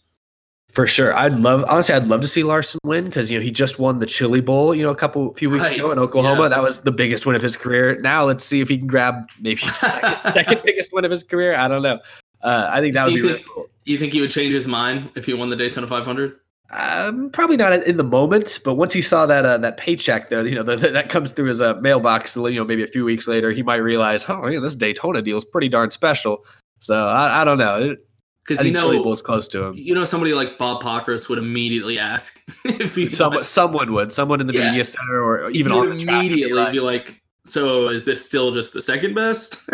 [0.71, 1.15] For sure.
[1.15, 3.99] I'd love honestly I'd love to see Larson win because you know he just won
[3.99, 5.77] the Chili Bowl, you know, a couple few weeks Right.
[5.77, 6.43] ago in Oklahoma.
[6.43, 6.49] Yeah.
[6.49, 7.99] That was the biggest win of his career.
[8.01, 11.23] Now let's see if he can grab maybe the second, second biggest win of his
[11.23, 11.55] career.
[11.55, 11.99] I don't know.
[12.41, 13.69] Uh, I think that Do would you be think- really cool.
[13.85, 16.35] You think he would change his mind if he won the Daytona 500?
[16.71, 20.43] Um, probably not in the moment, but once he saw that uh, that paycheck, though,
[20.43, 23.27] you know, that that comes through his uh, mailbox, you know, maybe a few weeks
[23.27, 26.45] later, he might realize, oh, yeah, this Daytona deal is pretty darn special.
[26.79, 27.91] So I, I don't know.
[27.93, 28.05] It-
[28.49, 29.75] Because you Chili know, Bowl's close to him.
[29.75, 34.41] you know, somebody like Bob Pockrass would immediately ask if he Someone, someone would, someone
[34.41, 34.69] in the Yeah.
[34.71, 38.25] media center or even on the track be immediately like, be like, "So is this
[38.25, 39.69] still just the second best?"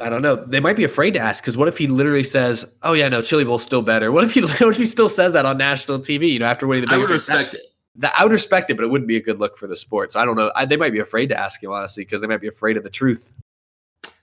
[0.00, 0.36] I don't know.
[0.36, 3.22] They might be afraid to ask because what if he literally says, "Oh yeah, no,
[3.22, 6.00] Chili Bowl's still better." What if he what if he still says that on national
[6.00, 6.30] TV?
[6.30, 7.62] You know, after winning the I would respect it.
[7.96, 10.16] That, I would respect it, but it wouldn't be a good look for the sports.
[10.16, 10.50] I don't know.
[10.56, 12.84] I, they might be afraid to ask him honestly because they might be afraid of
[12.84, 13.32] the truth.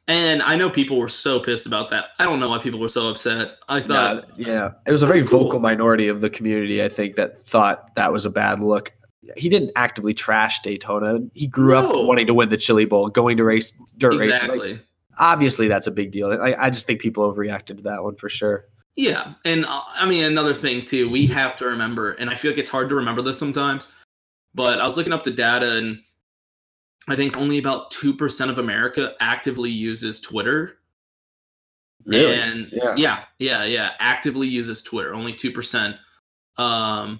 [0.10, 2.06] And I know people were so pissed about that.
[2.18, 3.58] I don't know why people were so upset.
[3.70, 5.44] I thought, Nah, yeah, it was a very cool.
[5.44, 6.84] vocal minority of the community.
[6.84, 8.92] I think that thought that was a bad look.
[9.38, 11.20] He didn't actively trash Daytona.
[11.36, 11.92] He grew No.
[11.92, 14.30] up wanting to win the Chili Bowl, going to race dirt races.
[14.42, 14.80] Like, exactly.
[15.20, 16.32] obviously, that's a big deal.
[16.32, 18.66] I, I just think people overreacted to that one for sure.
[18.96, 21.08] Yeah, and uh, I mean another thing too.
[21.08, 23.94] We have to remember, and I feel like it's hard to remember this sometimes.
[24.56, 26.02] But I was looking up the data, and
[27.10, 30.78] I think only about two percent of America actively uses Twitter.
[32.12, 32.94] And Yeah.
[32.96, 35.14] yeah, yeah, yeah, actively uses Twitter.
[35.14, 35.98] Only two percent.
[36.58, 37.20] Um,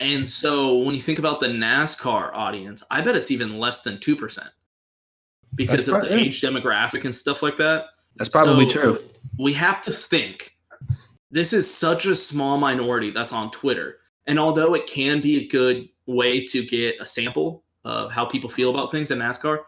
[0.00, 3.98] and so when you think about the NASCAR audience, I bet it's even less than
[4.00, 4.50] two percent
[5.54, 7.86] because That's of the age demographic and stuff like that.
[8.16, 8.98] That's probably So, true.
[9.38, 10.56] We have to think
[11.30, 13.98] this is such a small minority that's on Twitter.
[14.26, 18.50] And although it can be a good way to get a sample of how people
[18.50, 19.60] feel about things in NASCAR,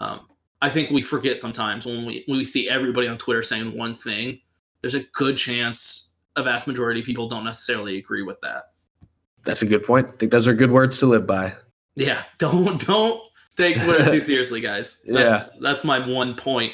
[0.00, 0.26] um,
[0.60, 3.94] I think we forget sometimes when we when we see everybody on Twitter saying one
[3.94, 4.40] thing,
[4.80, 8.70] there's a good chance a vast majority of people don't necessarily agree with that.
[9.44, 10.08] That's a good point.
[10.08, 11.54] I think those are good words to live by.
[11.94, 13.20] Yeah, don't don't
[13.56, 15.04] take Twitter too seriously, guys.
[15.06, 16.72] That's that's my one point.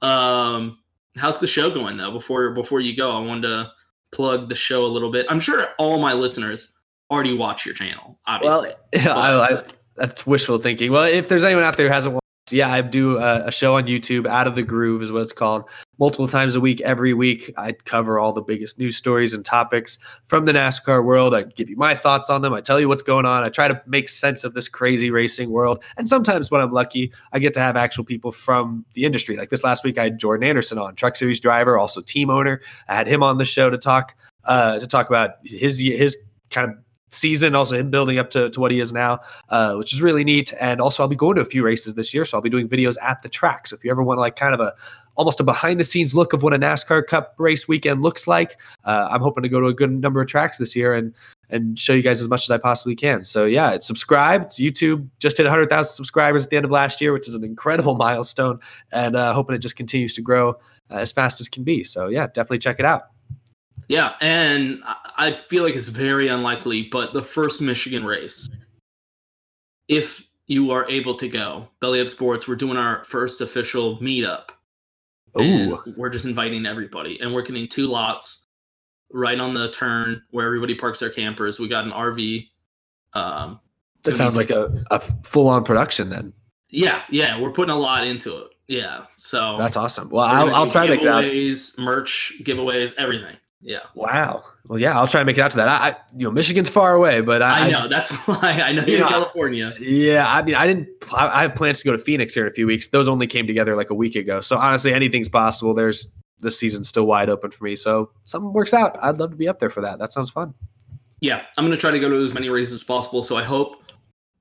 [0.00, 0.78] Um,
[1.16, 2.12] how's the show going though?
[2.12, 3.72] Before before you go, I wanted to
[4.12, 5.26] plug the show a little bit.
[5.28, 6.72] I'm sure all my listeners
[7.10, 8.18] already watch your channel.
[8.26, 9.64] Obviously, Well, yeah, I, I,
[9.96, 10.92] that's wishful thinking.
[10.92, 13.76] Well, if there's anyone out there who hasn't watched, yeah, I do a, a show
[13.76, 15.64] on YouTube, Out of the Groove is what it's called.
[15.98, 19.98] Multiple times a week, every week, I cover all the biggest news stories and topics
[20.26, 21.34] from the NASCAR world.
[21.34, 22.52] I give you my thoughts on them.
[22.52, 23.44] I tell you what's going on.
[23.44, 25.82] I try to make sense of this crazy racing world.
[25.96, 29.36] And sometimes, when I'm lucky, I get to have actual people from the industry.
[29.36, 32.60] Like this last week, I had Jordan Anderson on, Truck Series driver, also team owner.
[32.88, 36.18] I had him on the show to talk uh, to talk about his his
[36.50, 36.76] kind of
[37.14, 40.24] season, also him building up to, to what he is now, uh, which is really
[40.24, 40.52] neat.
[40.60, 42.68] And also, I'll be going to a few races this year, so I'll be doing
[42.68, 43.66] videos at the track.
[43.68, 44.74] So if you ever want like kind of a
[45.16, 48.60] almost a behind the scenes look of what a NASCAR Cup race weekend looks like,
[48.84, 51.14] uh, I'm hoping to go to a good number of tracks this year and
[51.50, 53.24] and show you guys as much as I possibly can.
[53.24, 54.42] So yeah, it's subscribe.
[54.42, 55.08] It's YouTube.
[55.18, 58.60] Just hit 100,000 subscribers at the end of last year, which is an incredible milestone,
[58.92, 60.50] and uh, hoping it just continues to grow
[60.90, 61.84] uh, as fast as can be.
[61.84, 63.13] So yeah, definitely check it out.
[63.88, 64.82] Yeah, and
[65.16, 68.48] I feel like it's very unlikely, but the first Michigan race,
[69.88, 74.50] if you are able to go, Belly Up Sports, we're doing our first official meetup.
[75.38, 75.82] Ooh.
[75.96, 78.46] We're just inviting everybody, and we're getting two lots
[79.12, 81.58] right on the turn where everybody parks their campers.
[81.58, 82.48] We got an RV.
[83.14, 83.60] Um,
[84.02, 86.32] that sounds like a, a full on production then.
[86.68, 88.48] Yeah, yeah, we're putting a lot into it.
[88.66, 90.08] Yeah, so that's awesome.
[90.08, 91.24] Well, I'll, I'll try to it out.
[91.78, 93.36] Merch, giveaways, everything.
[93.64, 93.80] Yeah.
[93.94, 94.44] Wow.
[94.68, 95.68] Well, yeah, I'll try and make it out to that.
[95.68, 98.82] I, I you know, Michigan's far away, but I, I know that's why I know
[98.82, 99.72] you're you know, in California.
[99.80, 100.88] Yeah, I mean, I didn't.
[101.16, 102.88] I have plans to go to Phoenix here in a few weeks.
[102.88, 104.42] Those only came together like a week ago.
[104.42, 105.72] So honestly, anything's possible.
[105.72, 107.74] There's the season's still wide open for me.
[107.74, 108.98] So something works out.
[109.02, 109.98] I'd love to be up there for that.
[109.98, 110.52] That sounds fun.
[111.22, 113.22] Yeah, I'm gonna try to go to as many races as possible.
[113.22, 113.82] So I hope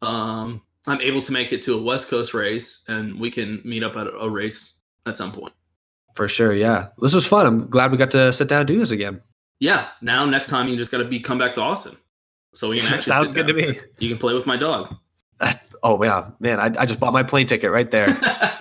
[0.02, 3.84] um, I'm able to make it to a West Coast race, and we can meet
[3.84, 5.54] up at a race at some point.
[6.14, 6.90] For sure, yeah.
[7.00, 7.46] This was fun.
[7.46, 9.22] I'm glad we got to sit down and do this again.
[9.60, 9.88] Yeah.
[10.02, 11.98] Now next time you just got to be come back to Austin,
[12.54, 13.02] so we can.
[13.02, 13.80] Sounds good to me.
[14.00, 14.96] You can play with my dog.
[15.84, 16.60] oh yeah, man!
[16.60, 18.08] I, I just bought my plane ticket right there.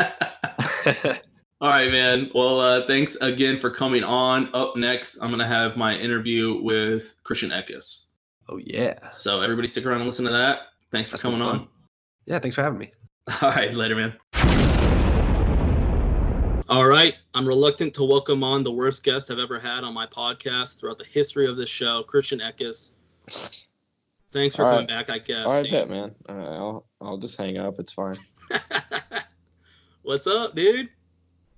[1.60, 2.30] All right, man.
[2.34, 4.48] Well, uh, thanks again for coming on.
[4.52, 8.08] Up next, I'm gonna have my interview with Christian Eckes.
[8.48, 9.10] Oh yeah.
[9.10, 10.60] So everybody, stick around and listen to that.
[10.90, 11.68] Thanks for That's coming on.
[12.26, 12.92] Yeah, thanks for having me.
[13.40, 14.61] All right, later, man.
[16.72, 17.14] All right.
[17.34, 20.96] I'm reluctant to welcome on the worst guest I've ever had on my podcast throughout
[20.96, 22.92] the history of this show, Christian Eckes.
[24.30, 25.06] Thanks for All coming right.
[25.06, 25.44] back, I guess.
[25.44, 26.14] All right, bet, man.
[26.26, 27.74] Uh, I'll, I'll just hang up.
[27.78, 28.14] It's fine.
[30.02, 30.88] What's up, dude?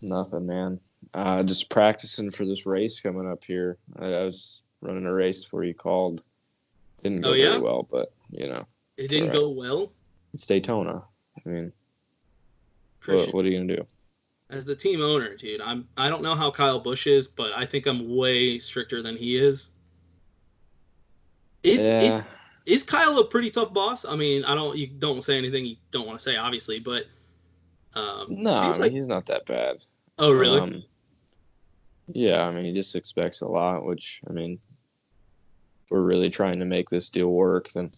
[0.03, 0.81] Nothing, man.
[1.15, 3.79] Uh, just practicing for this race coming up here.
[4.01, 6.25] I, I was running a race before you called.
[7.05, 7.51] Didn't go oh, yeah?
[7.51, 8.67] very well, but, you know.
[8.97, 9.35] It didn't right.
[9.35, 9.93] go well?
[10.33, 11.05] It's Daytona.
[11.37, 11.73] I mean,
[13.07, 13.87] what, what are you going to do?
[14.51, 17.65] As the team owner, dude, I'm I don't know how Kyle Busch is, but I
[17.65, 19.71] think I'm way stricter than he is.
[21.63, 22.01] Is yeah.
[22.01, 22.23] is,
[22.67, 24.05] is Kyle a pretty tough boss?
[24.05, 27.07] I mean, I don't you don't say anything you don't want to say, obviously, but
[27.95, 29.85] um, no, I mean, like, he's not that bad.
[30.19, 30.61] Oh, really?
[30.61, 30.85] Um,
[32.09, 34.59] yeah, I mean, he just expects a lot, which I mean,
[35.91, 37.91] we're really trying to make this deal work, then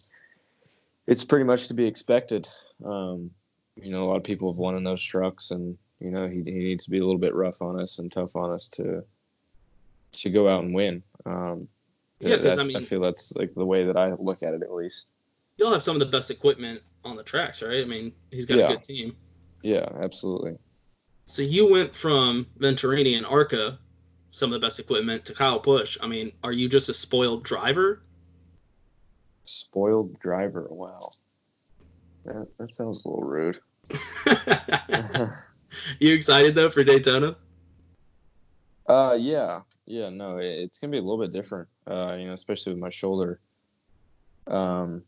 [1.07, 2.47] it's pretty much to be expected.
[2.85, 3.31] Um,
[3.75, 6.37] you know, a lot of people have won in those trucks, and you know, he,
[6.43, 9.03] he needs to be a little bit rough on us and tough on us to
[10.13, 11.03] to go out and win.
[11.25, 11.67] Um,
[12.19, 14.63] yeah, because I mean, I feel that's like the way that I look at it,
[14.63, 15.11] at least.
[15.57, 17.81] You'll have some of the best equipment on the tracks, right?
[17.81, 18.65] I mean, he's got yeah.
[18.65, 19.15] a good team.
[19.63, 20.57] Yeah, absolutely.
[21.25, 23.77] So you went from Venturini and ARCA,
[24.31, 25.97] some of the best equipment, to Kyle Busch.
[26.01, 28.01] I mean, are you just a spoiled driver?
[29.45, 30.67] Spoiled driver.
[30.69, 30.99] Wow,
[32.25, 33.59] that that sounds a little rude.
[35.99, 37.35] you excited though for Daytona?
[38.87, 40.09] Uh, yeah, yeah.
[40.09, 41.67] No, it, it's gonna be a little bit different.
[41.89, 43.39] Uh, you know, especially with my shoulder.
[44.47, 45.03] Um,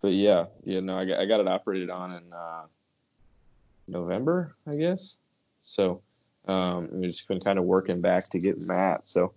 [0.00, 0.80] but yeah, yeah.
[0.80, 2.62] No, I got I got it operated on in uh,
[3.86, 5.18] November, I guess.
[5.60, 6.00] So,
[6.48, 9.06] um, we've just been kind of working back to get Matt.
[9.06, 9.34] So,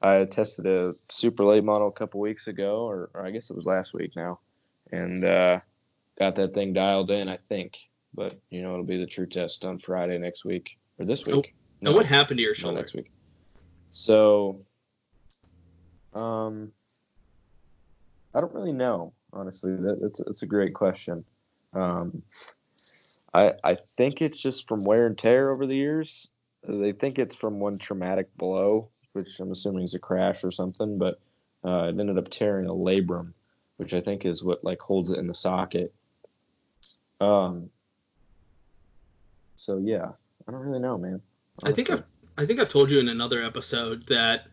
[0.00, 3.56] I tested a super late model a couple weeks ago, or, or I guess it
[3.56, 4.38] was last week now,
[4.90, 5.60] and uh,
[6.18, 7.28] got that thing dialed in.
[7.28, 7.78] I think
[8.16, 11.54] but you know it'll be the true test on Friday next week or this week.
[11.54, 13.10] Oh, no, what happened to your shoulder next week?
[13.90, 14.60] So,
[16.14, 16.72] um,
[18.34, 19.76] I don't really know honestly.
[19.76, 21.24] That, that's that's a great question.
[21.74, 22.22] Um,
[23.34, 26.28] I I think it's just from wear and tear over the years.
[26.66, 30.98] They think it's from one traumatic blow, which I'm assuming is a crash or something,
[30.98, 31.20] but
[31.64, 33.32] uh, it ended up tearing a labrum,
[33.76, 35.94] which I think is what like holds it in the socket.
[37.20, 37.70] Um,
[39.56, 40.08] so yeah,
[40.46, 41.20] I don't really know, man.
[41.62, 41.72] Honestly.
[41.72, 42.04] I think I've
[42.38, 44.48] I think I've told you in another episode that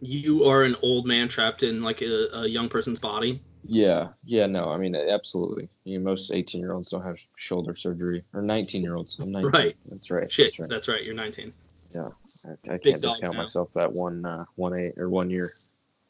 [0.00, 3.40] you are an old man trapped in like a, a young person's body.
[3.64, 5.68] Yeah, yeah, no, I mean absolutely.
[5.84, 9.18] You know, most eighteen year olds don't have shoulder surgery, or nineteen year olds.
[9.18, 9.50] I'm 19.
[9.50, 9.76] Right.
[9.90, 10.30] That's right.
[10.30, 10.70] Shit, that's right.
[10.70, 11.04] That's right.
[11.04, 11.52] You're nineteen.
[11.94, 12.08] Yeah,
[12.46, 15.48] I, I can't discount myself that one uh, one eight or one year.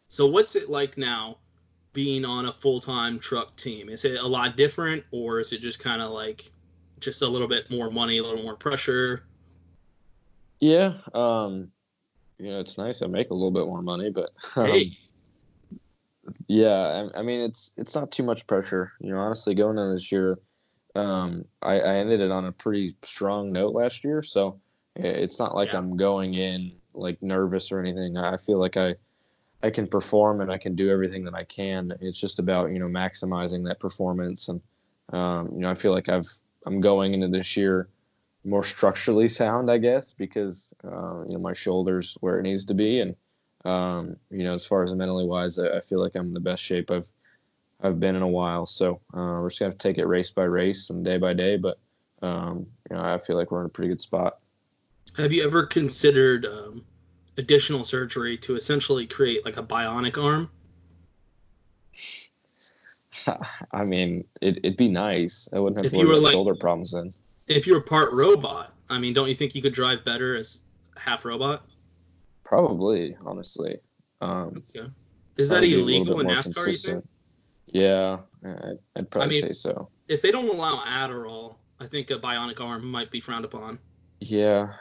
[0.09, 1.39] So what's it like now,
[1.93, 3.89] being on a full time truck team?
[3.89, 6.51] Is it a lot different, or is it just kind of like
[7.01, 9.23] just a little bit more money, a little more pressure.
[10.61, 11.71] Yeah, um,
[12.39, 14.93] you know, it's nice I make a little bit more money, but um, hey.
[16.47, 18.93] Yeah, I, I mean it's it's not too much pressure.
[19.01, 20.39] You know, honestly, going into this year,
[20.95, 24.61] um, I, I ended it on a pretty strong note last year, so
[24.95, 25.79] it's not like Yeah.
[25.79, 28.17] I'm going in like nervous or anything.
[28.17, 28.97] I feel like I
[29.63, 31.93] I can perform and I can do everything that I can.
[32.01, 34.61] It's just about you know maximizing that performance, and
[35.13, 36.29] um, you know I feel like I've
[36.67, 37.89] I'm going into this year
[38.45, 42.75] more structurally sound, I guess, because uh, you know my shoulders where it needs to
[42.75, 43.15] be, and
[43.65, 46.41] um, you know as far as mentally wise, I, I feel like I'm in the
[46.41, 47.11] best shape I've
[47.83, 48.67] I've been in a while.
[48.67, 51.35] So uh, we're just gonna have to take it race by race and day by
[51.35, 51.79] day, but
[52.23, 54.39] um, you know I feel like we're in a pretty good spot.
[55.17, 56.85] Have you ever considered um,
[57.39, 60.51] additional surgery to essentially create like a bionic arm?
[63.73, 65.49] I mean, it, it'd be nice.
[65.53, 67.11] I wouldn't have If to you worry were about like- shoulder problems then.
[67.49, 70.65] If you're part robot, I mean, don't you think you could drive better as
[70.99, 71.65] half robot?
[72.45, 73.79] Probably, honestly.
[74.21, 74.87] Um, Yeah.
[75.37, 76.67] Is that probably be a little illegal in NASCAR?
[76.67, 77.09] You think?
[77.67, 79.89] Yeah, I'd, I'd probably mean- say so.
[80.09, 83.79] If they don't allow Adderall, I think a bionic arm might be frowned upon.
[84.21, 84.73] Yeah,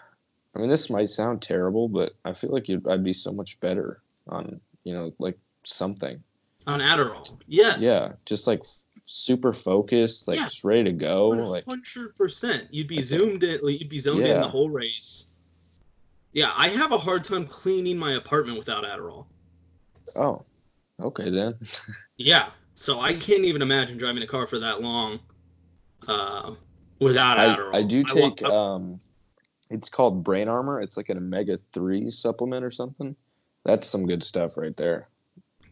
[0.55, 3.59] I mean, this might sound terrible, but I feel like you'd, I'd be so much
[3.59, 6.23] better on, you know, like something.
[6.67, 7.81] On Adderall, yes.
[7.81, 8.61] Yeah, just like
[9.05, 10.45] super focused, like Yeah.
[10.45, 11.29] just ready to go.
[11.29, 12.67] Like, hundred percent.
[12.71, 13.59] You'd be zoomed in.
[13.63, 15.35] like, You'd be zoned in the whole race.
[16.33, 19.27] Yeah, I have a hard time cleaning my apartment without Adderall.
[20.17, 20.45] oh,
[21.01, 21.55] okay then.
[22.17, 25.19] Yeah, so I can't even imagine driving a car for that long
[26.07, 26.53] uh,
[26.99, 27.75] without I, Adderall.
[27.75, 28.99] I do wa- take um
[29.69, 33.15] it's called brain armor it's like an omega 3 supplement or something
[33.65, 35.09] that's some good stuff right there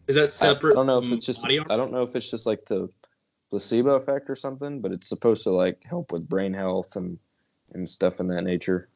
[0.07, 2.45] is that I, I don't know if it's just I don't know if it's just
[2.45, 2.89] like the
[3.49, 7.17] placebo effect or something but it's supposed to like help with brain health and
[7.73, 8.89] and stuff in that nature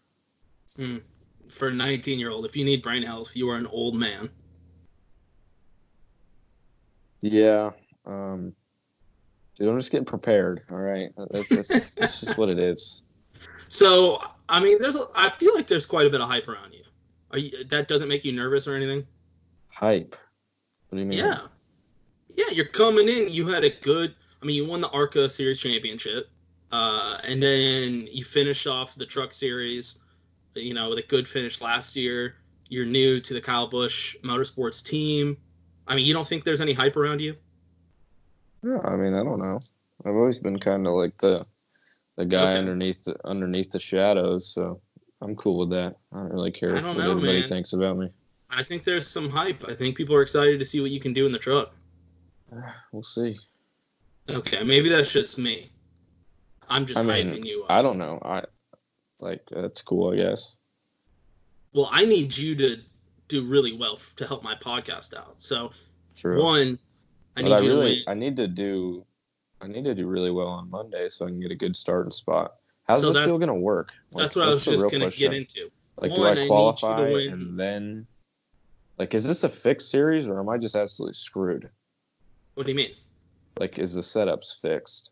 [0.77, 1.01] Mm.
[1.49, 4.29] For a 19 year old, if you need brain health, you are an old man.
[7.21, 7.71] yeah
[8.05, 8.53] um
[9.55, 13.03] dude i'm just getting prepared all right that's, that's, that's just what it is
[13.67, 14.95] So, I mean, there's.
[14.95, 16.83] A, I feel like there's quite a bit of hype around you.
[17.31, 17.63] Are you?
[17.65, 19.05] That doesn't make you nervous or anything?
[19.71, 20.15] hype
[20.89, 21.39] what do you mean Yeah.
[22.35, 23.29] Yeah, you're coming in.
[23.29, 24.15] You had a good.
[24.41, 26.29] I mean, you won the ARCA Series championship,
[26.71, 29.99] uh, and then you finished off the Truck Series.
[30.55, 32.35] You know, with a good finish last year.
[32.69, 35.37] You're new to the Kyle Busch Motorsports team.
[35.87, 37.35] I mean, you don't think there's any hype around you?
[38.63, 39.59] Yeah, I mean, I don't know.
[40.05, 41.45] I've always been kind of like the
[42.17, 42.57] the guy Okay.
[42.59, 44.81] underneath the underneath the shadows, so
[45.21, 45.95] I'm cool with that.
[46.13, 47.49] I don't really care I what know, everybody man.
[47.49, 48.09] thinks about me.
[48.49, 49.63] I think there's some hype.
[49.67, 51.73] I think people are excited to see what you can do in the truck.
[52.91, 53.37] We'll see.
[54.29, 55.69] Okay, maybe that's just me.
[56.69, 57.71] I'm just I hyping mean, you up.
[57.71, 58.19] I don't know.
[58.23, 58.43] I
[59.19, 60.57] like that's cool, I guess.
[61.73, 62.77] Well, I need you to
[63.27, 65.35] do really well f- to help my podcast out.
[65.41, 65.71] So,
[66.15, 66.43] True.
[66.43, 66.79] one,
[67.37, 68.17] I But need I you really to win.
[68.17, 69.05] I need to do
[69.61, 72.11] I need to do really well on Monday so I can get a good starting
[72.11, 72.55] spot.
[72.87, 73.93] How's So this that- deal gonna work?
[74.11, 75.31] That's what I was just going to question.
[75.31, 75.69] get into.
[75.97, 78.07] Like, One, I do need I you to qualify win- and then
[78.99, 81.69] like is this a fixed series or am I just absolutely screwed?
[82.53, 82.91] What do you mean?
[83.57, 85.11] Like, is the setups fixed?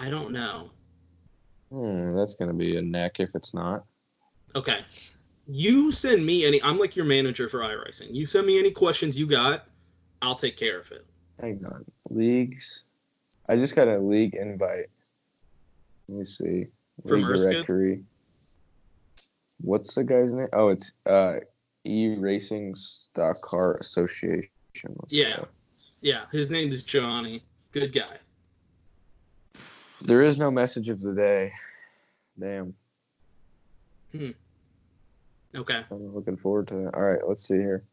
[0.00, 0.70] I don't know.
[1.70, 3.84] Hmm, that's gonna be a neck if it's not.
[4.56, 4.80] Okay.
[5.46, 6.62] You send me any.
[6.62, 8.12] I'm like your manager for iRacing.
[8.14, 9.66] You send me any questions you got,
[10.22, 11.06] I'll take care of it.
[11.40, 11.84] Hang on.
[12.08, 12.84] Leagues.
[13.48, 14.86] I just got a league invite.
[16.08, 16.66] Let me see.
[17.06, 17.52] From League Erskine?
[17.52, 18.04] directory.
[19.60, 20.48] What's the guy's name?
[20.52, 21.36] Oh, it's uh
[21.84, 24.48] E Racing Stock Car Association.
[24.84, 25.36] Let's Yeah.
[25.36, 25.48] go.
[26.00, 26.22] Yeah.
[26.32, 27.42] His name is Johnny.
[27.72, 28.18] Good guy.
[30.02, 31.52] There is no message of the day.
[32.38, 32.74] Damn.
[34.12, 34.30] Hmm.
[35.54, 35.84] Okay.
[35.90, 36.94] I'm looking forward to that.
[36.94, 37.84] All right, let's see here.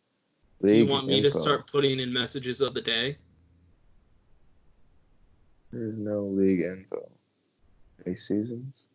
[0.65, 3.17] Do you want me to start putting in messages of the day?
[5.71, 7.09] There's no league info.
[8.05, 8.85] Any seasons?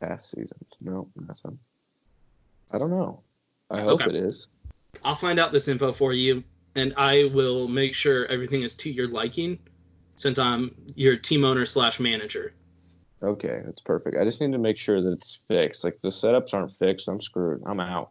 [0.00, 0.66] Past seasons?
[0.80, 1.58] No, nothing.
[2.72, 3.20] I don't know.
[3.70, 4.10] I hope Okay.
[4.10, 4.48] it is.
[5.04, 6.42] I'll find out this info for you,
[6.74, 9.58] and I will make sure everything is to your liking,
[10.16, 12.52] since I'm your team owner slash manager.
[13.22, 14.16] Okay, that's perfect.
[14.16, 15.84] I just need to make sure that it's fixed.
[15.84, 17.62] Like the setups aren't fixed, I'm screwed.
[17.66, 18.10] I'm out.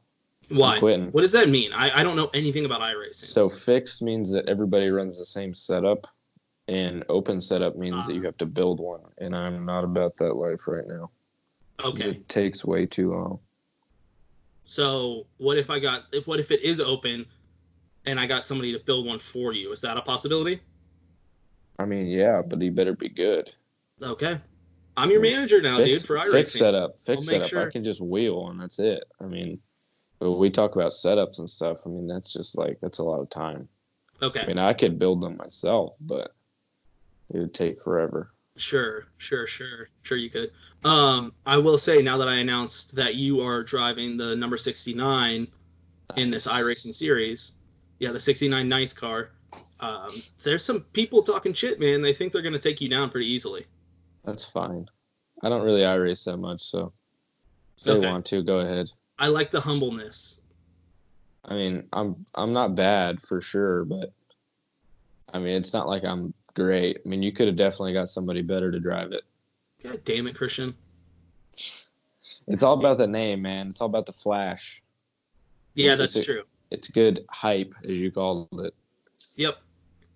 [0.50, 0.80] I'm Why?
[0.80, 1.08] quitting.
[1.12, 1.72] What does that mean?
[1.74, 3.26] I, I don't know anything about iRacing.
[3.26, 6.08] So fixed means that everybody runs the same setup,
[6.68, 8.26] and open setup means that you ah.
[8.26, 9.02] have to build one.
[9.20, 11.12] And I'm not about that life right now.
[11.84, 12.12] Okay.
[12.12, 13.40] It takes way too long.
[14.64, 17.26] So what if I got if what if it is open
[18.08, 19.72] and I got somebody to build one for you?
[19.72, 20.62] Is that a possibility?
[21.80, 23.52] I mean, yeah, but he better be good.
[24.02, 24.40] Okay.
[24.98, 26.32] I'm your manager now, Fix- dude, for iRacing.
[26.32, 26.98] Fix setup.
[27.00, 27.48] Fix setup.
[27.48, 29.04] sure- I can just wheel and that's it.
[29.22, 29.60] I mean,
[30.22, 31.82] we talk about setups and stuff.
[31.86, 33.68] I mean, that's just like that's a lot of time.
[34.22, 34.40] Okay.
[34.42, 36.34] I mean, I could build them myself, but
[37.34, 38.32] it would take forever.
[38.56, 40.18] Sure, sure, sure, sure.
[40.18, 40.52] You could.
[40.86, 45.46] Um, I will say now that I announced that you are driving the number sixty-nine
[46.16, 47.54] in this iRacing series,
[48.00, 49.32] yeah, the sixty-nine nice car.
[49.80, 50.10] Um,
[50.44, 52.02] there's some people talking shit, man.
[52.02, 53.66] They think they're gonna take you down pretty easily.
[54.24, 54.88] That's fine.
[55.44, 56.94] I don't really iRace that much, so
[57.78, 58.10] if they Okay.
[58.10, 58.92] want to, go ahead.
[59.20, 60.42] I like the humbleness.
[61.44, 64.12] I mean, I'm I'm not bad for sure, but
[65.34, 67.00] I mean, it's not like I'm great.
[67.06, 69.24] I mean, you could have definitely got somebody better to drive it.
[69.84, 70.74] God damn it, Christian.
[72.48, 73.70] It's all about the name, man.
[73.70, 74.82] It's all about the flash.
[75.74, 76.44] Yeah, It's that's a- true.
[76.72, 78.74] It's good hype, as you called it.
[79.36, 79.56] Yep.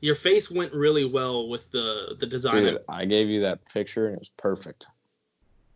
[0.02, 2.64] Your face went really well with the the design.
[2.64, 4.88] Dude, I gave you that picture and it was perfect.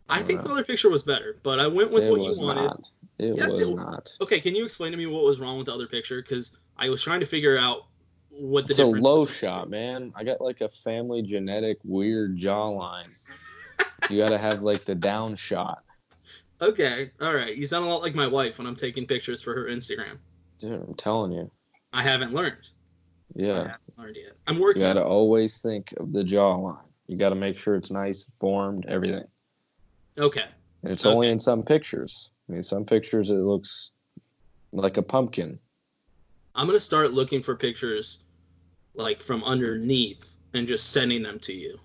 [0.08, 2.62] I think the other picture was better, but I went with it what you wanted.
[2.64, 2.90] not.
[3.18, 4.12] It Yes, was it- not.
[4.20, 6.20] Okay, can you explain to me what was wrong with the other picture?
[6.20, 7.86] Because I was trying to figure out
[8.28, 10.12] what the It's a low shot, man.
[10.14, 13.08] I got like a family genetic weird jawline.
[14.10, 15.82] you got to have like the down shot.
[16.60, 17.56] Okay, all right.
[17.56, 20.18] You sound a lot like my wife when I'm taking pictures for her Instagram.
[20.58, 21.50] Dude, I'm telling you.
[21.92, 22.70] I haven't learned.
[23.34, 23.76] Yeah.
[23.96, 24.32] learned yet.
[24.46, 24.82] I'm working.
[24.82, 26.78] You got to always think of the jawline.
[27.06, 29.24] You got to make sure it's nice, formed, everything.
[30.18, 30.44] Okay.
[30.82, 32.30] And it's only in some pictures.
[32.48, 33.92] I mean, some pictures it looks
[34.72, 35.58] like a pumpkin.
[36.54, 38.24] I'm gonna start looking for pictures,
[38.94, 41.80] like from underneath, and just sending them to you.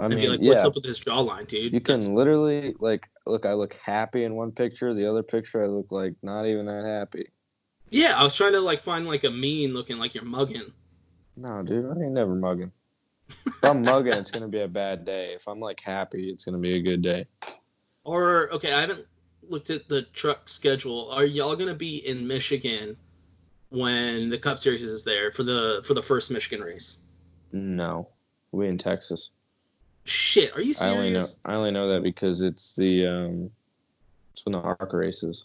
[0.00, 2.74] I and mean, be like, yeah, "What's up with this jawline, dude?" you can literally
[2.80, 3.46] like look.
[3.46, 4.94] I look happy in one picture.
[4.94, 7.28] The other picture, I look like not even that happy.
[7.92, 10.72] Yeah, I was trying to like find like a mean looking like you're mugging.
[11.36, 12.72] No, dude, I ain't never mugging.
[13.28, 15.34] If I'm mugging, it's gonna be a bad day.
[15.34, 17.26] If I'm like happy, it's gonna be a good day.
[18.04, 19.06] Or okay, I haven't
[19.46, 21.10] looked at the truck schedule.
[21.10, 22.96] Are y'all gonna be in Michigan
[23.68, 27.00] when the Cup Series is there for the for the first Michigan race?
[27.52, 28.08] No,
[28.52, 29.30] we in Texas.
[30.04, 31.26] Shit, are you I only know.
[31.44, 33.50] I only know that because it's the um,
[34.32, 35.44] it's when the arc races.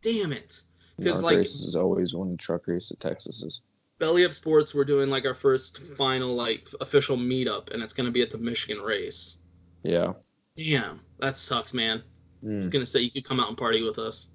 [0.00, 0.62] Damn it!
[0.98, 3.60] Because like races is always the truck race at Texas is.
[3.98, 8.10] Belly Up Sports, we're doing like our first final like official meetup, and it's gonna
[8.10, 9.38] be at the Michigan race.
[9.82, 10.12] Yeah.
[10.56, 12.02] Damn, that sucks, man.
[12.44, 12.72] I was Mm.
[12.72, 14.30] gonna say you could come out and party with us.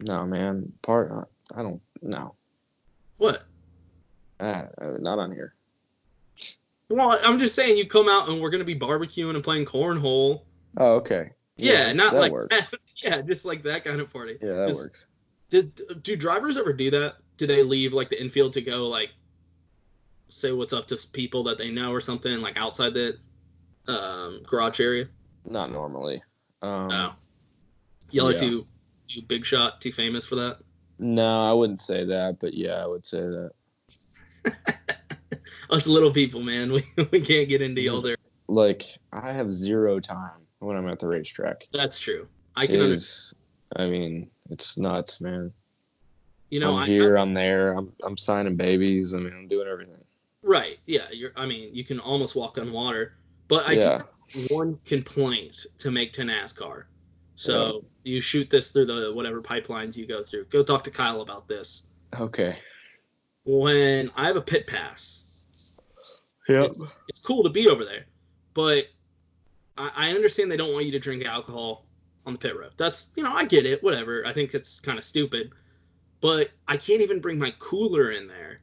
[0.00, 0.72] No, man.
[0.82, 1.28] Part.
[1.54, 1.80] I don't.
[2.02, 2.34] No.
[3.18, 3.42] What?
[4.40, 5.54] Ah, uh, not on here.
[6.88, 10.42] Well, I'm just saying you come out and we're gonna be barbecuing and playing cornhole.
[10.76, 11.30] Oh, okay.
[11.56, 12.54] Yeah, not that like works.
[12.54, 12.72] that.
[12.96, 14.38] Yeah, just like that kind of party.
[14.40, 15.06] Yeah, that Does- works.
[15.50, 17.16] Does do drivers ever do that?
[17.36, 19.10] Do they leave like the infield to go like
[20.28, 23.18] say what's up to people that they know or something like outside the
[23.88, 25.08] um, garage area?
[25.44, 26.22] Not normally.
[26.62, 27.14] Um, Oh.
[28.10, 28.66] Y'all are too
[29.08, 30.58] too big shot, too famous for that.
[30.98, 33.50] No, I wouldn't say that, but yeah, I would say that.
[35.70, 38.16] Us little people, man, we, we can't get into y'all's area.
[38.48, 41.66] Like, I have zero time when I'm at the racetrack.
[41.72, 42.28] That's true.
[42.56, 43.40] I can It understand.
[43.76, 45.52] I mean, it's nuts, man.
[46.50, 49.14] You know, I'm I, here, I'm there, I'm I'm signing babies.
[49.14, 49.96] I mean, I'm doing everything.
[50.42, 50.78] Right.
[50.86, 51.06] Yeah.
[51.10, 51.32] You're.
[51.36, 53.14] I mean, you can almost walk on water.
[53.48, 53.80] But I Yeah.
[53.80, 56.84] do have one complaint to make to NASCAR.
[57.34, 60.44] So you shoot this through the whatever pipelines you go through.
[60.44, 61.92] Go talk to Kyle about this.
[62.20, 62.56] Okay.
[63.44, 65.76] When I have a pit pass,
[66.48, 66.66] Yep.
[66.66, 68.04] it's, it's cool to be over there,
[68.52, 68.84] but
[69.76, 71.86] I, I understand they don't want you to drink alcohol
[72.26, 72.72] on the pit road.
[72.76, 73.82] That's you know I get it.
[73.82, 74.26] Whatever.
[74.26, 75.52] I think it's kind of stupid,
[76.20, 78.60] but I can't even bring my cooler in there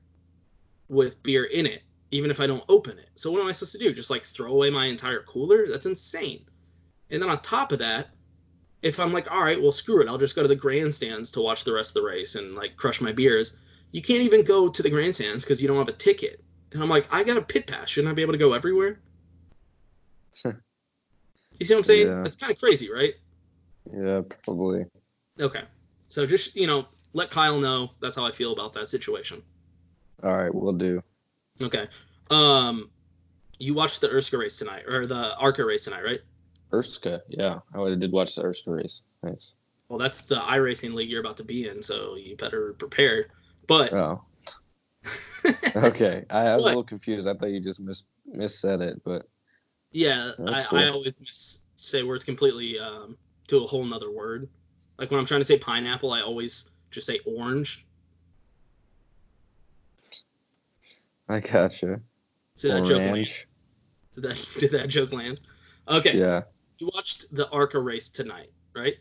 [0.89, 3.09] with beer in it, even if I don't open it.
[3.15, 3.93] So what am I supposed to do?
[3.93, 5.67] Just like throw away my entire cooler?
[5.67, 6.45] That's insane.
[7.09, 8.09] And then on top of that,
[8.81, 11.41] if I'm like, all right, well, screw it, I'll just go to the grandstands to
[11.41, 13.57] watch the rest of the race and like crush my beers.
[13.91, 16.43] You can't even go to the grandstands because you don't have a ticket.
[16.73, 17.89] And I'm like, I got a pit pass.
[17.89, 18.99] Shouldn't I be able to go everywhere?
[20.45, 20.53] you
[21.61, 22.07] see what I'm saying?
[22.07, 22.21] Yeah.
[22.23, 23.13] That's kind of crazy, right?
[23.93, 24.85] Yeah, probably.
[25.39, 25.63] Okay.
[26.09, 29.41] So just, you know, let Kyle know that's how I feel about that situation.
[30.23, 31.01] All right, we'll do.
[31.61, 31.87] Okay.
[32.29, 32.89] Um
[33.59, 36.21] you watched the Urska race tonight or the Arca race tonight, right?
[36.71, 37.59] Urska, yeah.
[37.75, 39.03] I did watch the Urska race.
[39.23, 39.55] Nice.
[39.89, 43.27] Well, that's the iRacing league you're about to be in, so you better prepare.
[43.67, 44.23] But Oh.
[45.75, 46.23] okay.
[46.29, 47.27] I, I was a little confused.
[47.27, 49.27] I thought you just mis said it, but
[49.91, 53.17] yeah, I, That's I always miss, say words completely um,
[53.51, 54.49] to a whole nother word.
[54.97, 57.85] Like when I'm trying to say pineapple, I always just say orange.
[61.27, 61.99] I gotcha.
[62.57, 63.27] Did that joke land?
[64.13, 65.41] Did that did that joke land?
[65.87, 66.17] Okay.
[66.17, 66.41] Yeah.
[66.79, 68.95] You watched the Arca race tonight, right?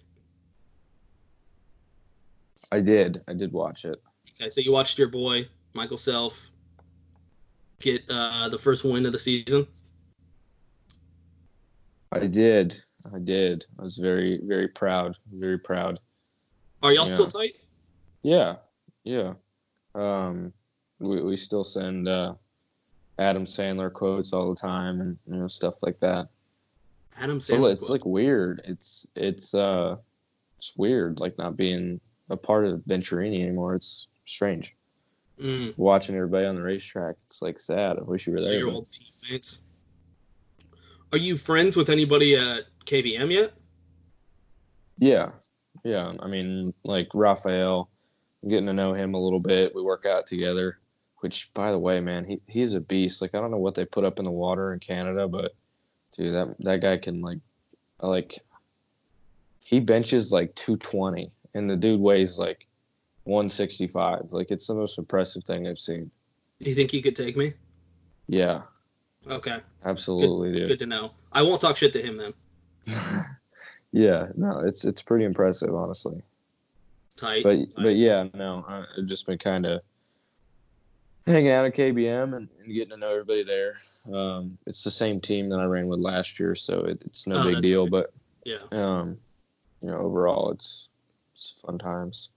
[2.73, 3.19] I did.
[3.29, 4.03] I did watch it.
[4.35, 6.51] Okay, so you watched your boy Michael Self
[7.81, 9.67] get uh, the first win of the season.
[12.13, 12.77] I did.
[13.15, 13.67] I did.
[13.79, 15.17] I was very, very proud.
[15.33, 16.01] Very proud.
[16.83, 17.15] Are y'all Yeah.
[17.15, 17.57] still tight?
[18.23, 18.57] Yeah.
[19.05, 19.35] Yeah.
[19.95, 20.53] Um
[20.99, 22.35] we we still send uh
[23.19, 26.29] Adam Sandler quotes all the time and you know stuff like that.
[27.19, 27.73] Adam So Sandler.
[27.73, 28.63] it's like weird.
[28.65, 29.97] It's it's uh
[30.59, 33.75] it's weird like not being a part of Venturini anymore.
[33.75, 34.77] It's strange.
[35.41, 37.97] Mm, Watching everybody on the racetrack, it's like sad.
[37.99, 38.59] I wish you were there.
[38.59, 39.63] your old teammates.
[41.13, 43.53] Are you friends with anybody at KBM yet?
[44.99, 45.29] Yeah,
[45.85, 46.13] yeah.
[46.19, 47.89] I mean, like Raphael,
[48.49, 49.75] getting to know him a little bit.
[49.75, 50.79] We work out together.
[51.19, 53.23] Which, by the way, man, he, he's a beast.
[53.23, 55.53] Like I don't know what they put up in the water in Canada, but
[56.13, 57.39] dude, that that guy can like,
[58.01, 58.39] like,
[59.61, 62.67] he benches like two twenty, and the dude weighs like
[63.25, 64.23] one sixty five.
[64.31, 66.11] Like it's the most impressive thing I've seen.
[66.59, 67.53] Do you think he could take me?
[68.27, 68.63] Yeah,
[69.29, 70.69] Okay, absolutely, dude.
[70.69, 71.11] good to know.
[71.33, 72.33] I won't talk shit to him then.
[73.93, 76.23] Yeah, no, it's it's pretty impressive, honestly.
[77.17, 77.43] Tight.
[77.43, 77.73] but tight.
[77.77, 79.81] but yeah, no, I've just been kind of
[81.27, 83.75] hanging out at KBM and, and getting to know everybody there.
[84.15, 87.41] Um, it's the same team that I ran with last year, so it, it's no
[87.43, 87.89] Oh, big deal.
[87.89, 88.13] But
[88.45, 88.59] yeah.
[88.71, 89.19] um,
[89.83, 90.91] you know, overall, it's
[91.35, 92.29] it's fun times.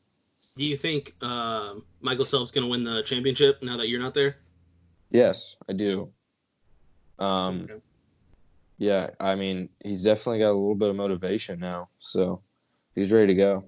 [0.58, 4.16] Do you think um, Michael Self's going to win the championship now that you're not
[4.16, 4.38] there?
[5.12, 6.10] Yes, I do.
[7.20, 7.80] Um, Okay.
[8.84, 12.42] Yeah, I mean, he's definitely got a little bit of motivation now, so
[12.96, 13.64] he's ready to go.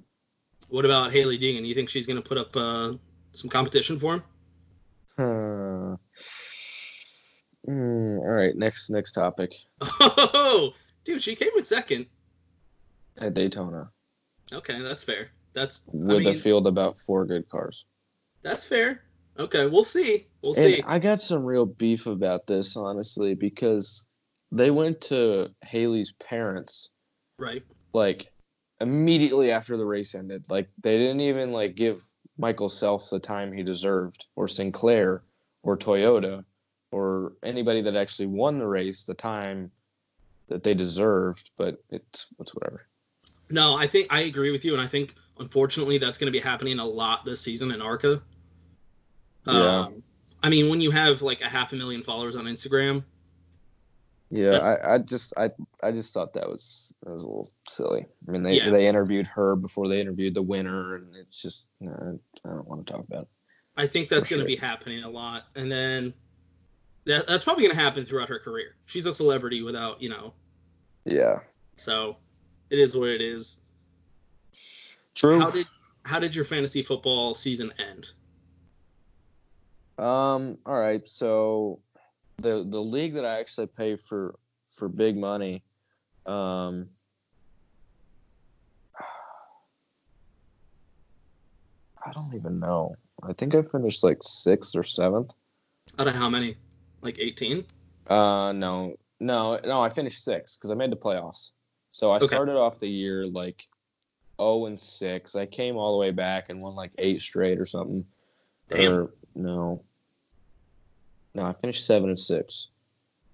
[0.68, 1.62] What about Hailie Deegan?
[1.62, 2.94] Do you think she's going to put up uh,
[3.32, 4.24] some competition for him?
[5.18, 5.96] Uh,
[7.66, 10.74] mm, all right, next next topic Oh,
[11.06, 12.08] dude, she came in second.
[13.18, 13.90] at Daytona
[14.52, 15.30] Okay, that's fair.
[15.54, 17.86] That's with I mean, a field about four good cars.
[18.44, 19.04] that's fair.
[19.40, 20.28] Okay, we'll see.
[20.42, 20.84] We'll And see.
[20.86, 24.06] I got some real beef about this, honestly, because
[24.56, 26.90] they went to Hailie's parents
[27.38, 27.62] right.
[27.94, 28.32] like
[28.80, 30.46] immediately after the race ended.
[30.50, 35.24] Like they didn't even like give Michael Self the time he deserved, or Sinclair,
[35.64, 36.44] or Toyota,
[36.92, 39.72] or anybody that actually won the race the time
[40.48, 41.52] that they deserved.
[41.58, 42.88] But it's it's whatever.
[43.50, 46.44] No, I think I agree with you, and I think unfortunately that's going to be
[46.44, 48.22] happening a lot this season in Arca.
[49.46, 49.80] Yeah.
[49.82, 50.04] Um,
[50.44, 53.04] I mean, when you have like a half a million followers on Instagram,
[54.36, 55.50] Yeah, I, I just I
[55.82, 58.06] I just thought that was that was a little silly.
[58.28, 58.70] I mean, they Yeah.
[58.70, 61.86] they interviewed her before they interviewed the winner, and it's just I
[62.44, 63.24] don't want to talk about.
[63.24, 63.28] It.
[63.78, 64.56] I think that's going to sure.
[64.58, 66.14] be happening a lot, and then
[67.06, 68.76] that, that's probably going to happen throughout her career.
[68.86, 70.34] She's a celebrity without, you know,
[71.06, 71.40] Yeah,
[71.78, 72.18] so
[72.70, 73.60] it is what it is.
[75.14, 75.40] true.
[75.40, 75.68] How did
[76.04, 78.12] how did your fantasy football season end?
[79.98, 80.58] Um.
[80.66, 81.08] All right.
[81.08, 81.80] So,
[82.38, 84.36] the the league that I actually pay for
[84.76, 85.64] for big money,
[86.26, 86.90] um.
[92.08, 92.94] I don't even know.
[93.24, 95.34] I think I finished like sixth or seventh.
[95.98, 96.56] Out of how many?
[97.02, 97.66] Like eighteen?
[98.08, 99.82] Uh, no, no, no.
[99.82, 101.50] I finished sixth because I made the playoffs.
[101.92, 102.28] So I Okay.
[102.28, 103.64] started off the year like
[104.40, 105.36] zero and six.
[105.36, 108.06] I came all the way back and won like eight straight or something.
[108.70, 108.92] Damn.
[108.92, 109.84] Or no,
[111.36, 112.70] no, I finished seven and six.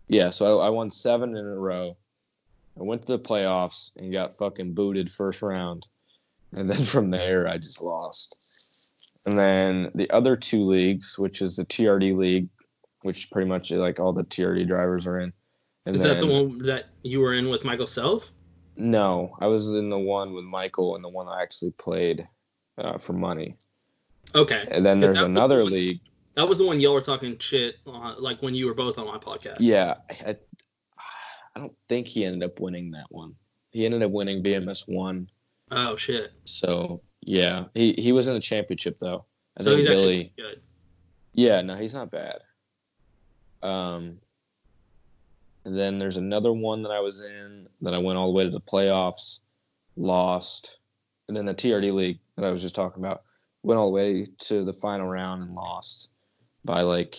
[0.07, 1.95] Yeah, so I, I won seven in a row.
[2.79, 5.87] I went to the playoffs and got fucking booted first round,
[6.51, 8.35] and then from there I just lost.
[9.25, 12.49] And then the other two leagues, which is the TRD league,
[13.03, 15.31] which pretty much like all the TRD drivers are in.
[15.85, 18.31] And Is that the one that you were in with Michael Self?
[18.77, 22.27] No, I was in the one with Michael and the one I actually played
[22.77, 23.57] uh, for money.
[24.33, 24.65] Okay.
[24.71, 25.99] And then there's another the league.
[26.35, 29.05] That was the one y'all were talking shit, uh, like when you were both on
[29.05, 29.57] my podcast.
[29.59, 30.35] Yeah, I,
[31.55, 33.35] I don't think he ended up winning that one.
[33.71, 35.29] He ended up winning BMS one.
[35.71, 36.31] Oh shit.
[36.45, 39.25] So yeah, he he was in the championship though.
[39.57, 39.97] I So he's Billy.
[39.97, 40.61] actually good.
[41.33, 42.39] Yeah, no, he's not bad.
[43.61, 44.17] Um,
[45.65, 48.43] and then there's another one that I was in that I went all the way
[48.43, 49.39] to the playoffs,
[49.95, 50.79] lost,
[51.27, 53.23] and then the TRD league that I was just talking about
[53.63, 56.09] went all the way to the final round and lost
[56.63, 57.15] by like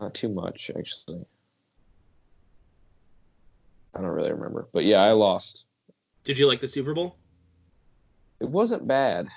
[0.00, 1.24] not too much actually.
[3.94, 5.66] I don't really remember, but yeah, I lost.
[6.24, 7.18] Did you like the Super Bowl?
[8.40, 9.28] It wasn't bad.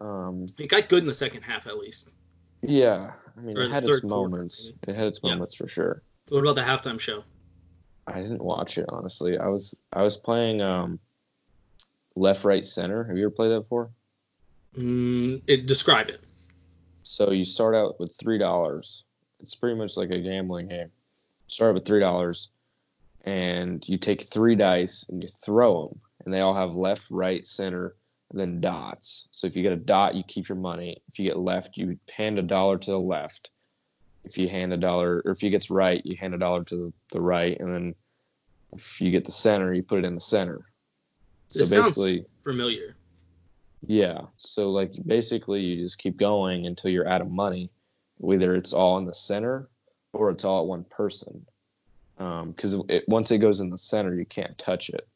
[0.00, 2.10] Um, It got good in the second half at least.
[2.62, 4.72] yeah, I mean, it had third its quarter, moments.
[4.86, 6.02] It had its moments for sure.
[6.28, 7.24] What about the halftime show?
[8.06, 9.38] I didn't watch it honestly.
[9.38, 10.98] I was I was playing um
[12.16, 13.04] left right center.
[13.04, 13.90] Have you ever played that before?
[14.76, 16.23] Mm, it describe it.
[17.04, 19.04] So you start out with three dollars.
[19.38, 20.90] It's pretty much like a gambling game.
[21.48, 22.48] Start with three dollars,
[23.24, 27.46] and you take three dice and you throw them, and they all have left, right,
[27.46, 27.94] center,
[28.30, 29.28] and then dots.
[29.32, 30.96] So if you get a dot, you keep your money.
[31.08, 33.50] If you get left, you hand a dollar to the left.
[34.24, 36.76] If you hand a dollar, or if you gets right, you hand a dollar to
[36.76, 37.94] the, the right, and then
[38.72, 40.62] if you get the center, you put it in the center.
[41.48, 42.96] So This sounds basically, familiar.
[43.86, 44.22] Yeah.
[44.36, 47.70] So like basically you just keep going until you're out of money.
[48.18, 49.68] Whether it's all in the center
[50.12, 51.44] or it's all at one person.
[52.18, 55.06] Um, because it, once it goes in the center, you can't touch it.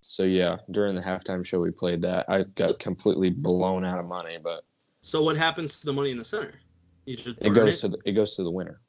[0.00, 2.28] So yeah, during the halftime show we played that.
[2.28, 4.64] I got completely blown out of money, but
[5.02, 6.54] So what happens to the money in the center?
[7.04, 8.80] You just it goes to the, it goes to the winner.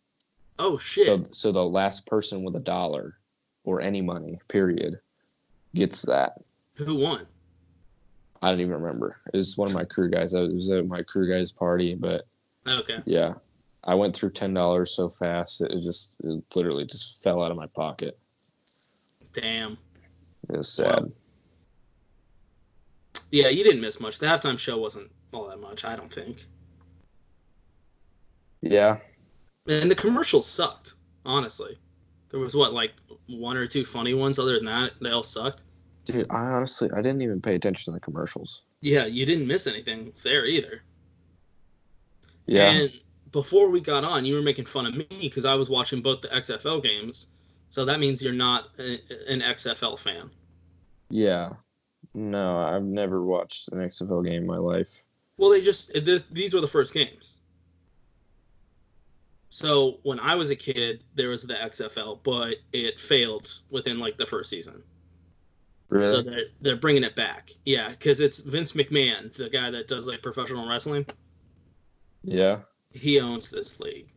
[0.58, 1.08] Oh shit.
[1.08, 3.18] So so the last person with a dollar
[3.64, 5.00] or any money, period,
[5.76, 6.34] gets that.
[6.76, 7.28] Who won?
[8.42, 9.18] I don't even remember.
[9.34, 10.34] It was one of my crew guys.
[10.34, 12.26] I was at my crew guys party, but
[12.68, 13.00] Okay.
[13.06, 13.34] Yeah.
[13.84, 17.58] I went through ten dollars so fast it just it literally just fell out of
[17.58, 18.18] my pocket.
[19.34, 19.78] Damn.
[20.50, 21.12] It was sad.
[23.32, 24.20] Yeah, you didn't miss much.
[24.20, 26.46] The halftime show wasn't all that much, I don't think.
[28.62, 28.98] Yeah.
[29.68, 31.78] And the commercials sucked, honestly.
[32.30, 32.94] There was what, like
[33.28, 34.40] one or two funny ones.
[34.40, 35.64] Other than that, they all sucked.
[36.12, 38.64] Dude, I honestly I didn't even pay attention to the commercials.
[38.82, 40.82] Yeah, you didn't miss anything there either.
[42.48, 42.72] Yeah.
[42.72, 42.92] And
[43.32, 46.22] before we got on, you were making fun of me because I was watching both
[46.22, 47.28] the XFL games.
[47.70, 48.94] So that means you're not a,
[49.32, 50.32] an XFL fan.
[51.10, 51.50] yeah.
[52.16, 55.04] No, I've never watched an XFL game in my life.
[55.38, 57.38] Well, they just this, these were the first games.
[59.50, 64.18] So when I was a kid, there was the XFL, but it failed within like
[64.18, 64.82] the first season.
[65.90, 66.08] Really?
[66.08, 67.52] So they're they're bringing it back.
[67.66, 71.06] Yeah, because it's Vince McMahon, the guy that does like professional wrestling.
[72.24, 72.60] yeah.
[72.92, 74.12] He owns this league,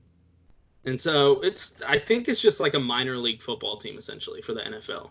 [0.86, 4.54] and so it's I think it's just like a minor league football team essentially for
[4.54, 5.10] the NFL.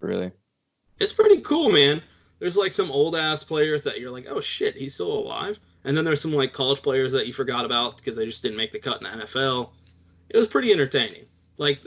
[0.00, 0.32] Really?
[0.98, 2.02] It's pretty cool, man.
[2.40, 5.60] There's like some old ass players that you're like, oh shit, he's still alive.
[5.84, 8.56] And then there's some like college players that you forgot about because they just didn't
[8.56, 9.70] make the cut in the NFL.
[10.30, 11.26] It was pretty entertaining.
[11.58, 11.80] Like,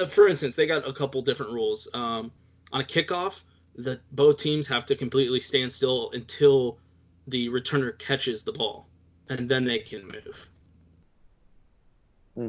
[0.00, 1.88] uh, for instance, they got a couple different rules.
[1.94, 2.32] Um,
[2.72, 3.44] on a kickoff,
[3.76, 6.78] the both teams have to completely stand still until
[7.26, 8.88] the returner catches the ball,
[9.28, 10.50] and then they can move.
[12.34, 12.48] Hmm.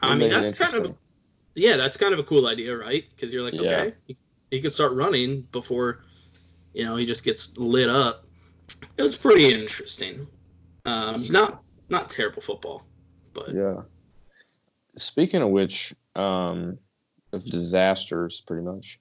[0.00, 0.94] I mean, that's kind of
[1.54, 3.04] yeah, that's kind of a cool idea, right?
[3.14, 3.60] Because you're like, Yeah.
[3.60, 4.16] okay, he,
[4.50, 6.04] he could start running before,
[6.72, 8.24] you know, he just gets lit up.
[8.96, 10.26] It was pretty interesting.
[10.84, 12.84] Um, not not terrible football,
[13.34, 13.82] but Yeah.
[14.96, 16.78] Speaking of which, um,
[17.32, 19.00] of disasters, pretty much.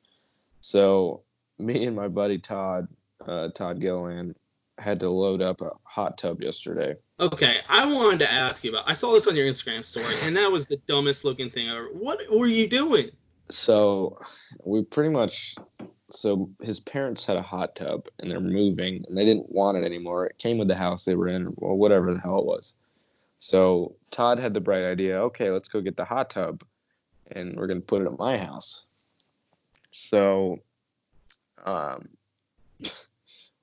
[0.62, 1.24] So,
[1.60, 2.88] me and my buddy Todd,
[3.28, 4.36] uh, Todd Gilliland,
[4.78, 6.96] had to load up a hot tub yesterday.
[7.20, 7.58] okay.
[7.70, 8.90] I wanted to ask you about.
[8.90, 11.90] I saw this on your Instagram story, and that was the dumbest looking thing ever.
[11.94, 13.12] What were you doing?
[13.50, 14.20] So,
[14.64, 15.56] we pretty much.
[16.14, 19.86] So his parents had a hot tub and they're moving and they didn't want it
[19.86, 20.26] anymore.
[20.26, 22.76] It came with the house they were in, or whatever the hell it was.
[23.40, 25.22] So Todd had the bright idea.
[25.22, 26.64] Okay, let's go get the hot tub,
[27.36, 28.86] and we're gonna put it at my house.
[29.92, 30.60] So,
[31.66, 32.10] um,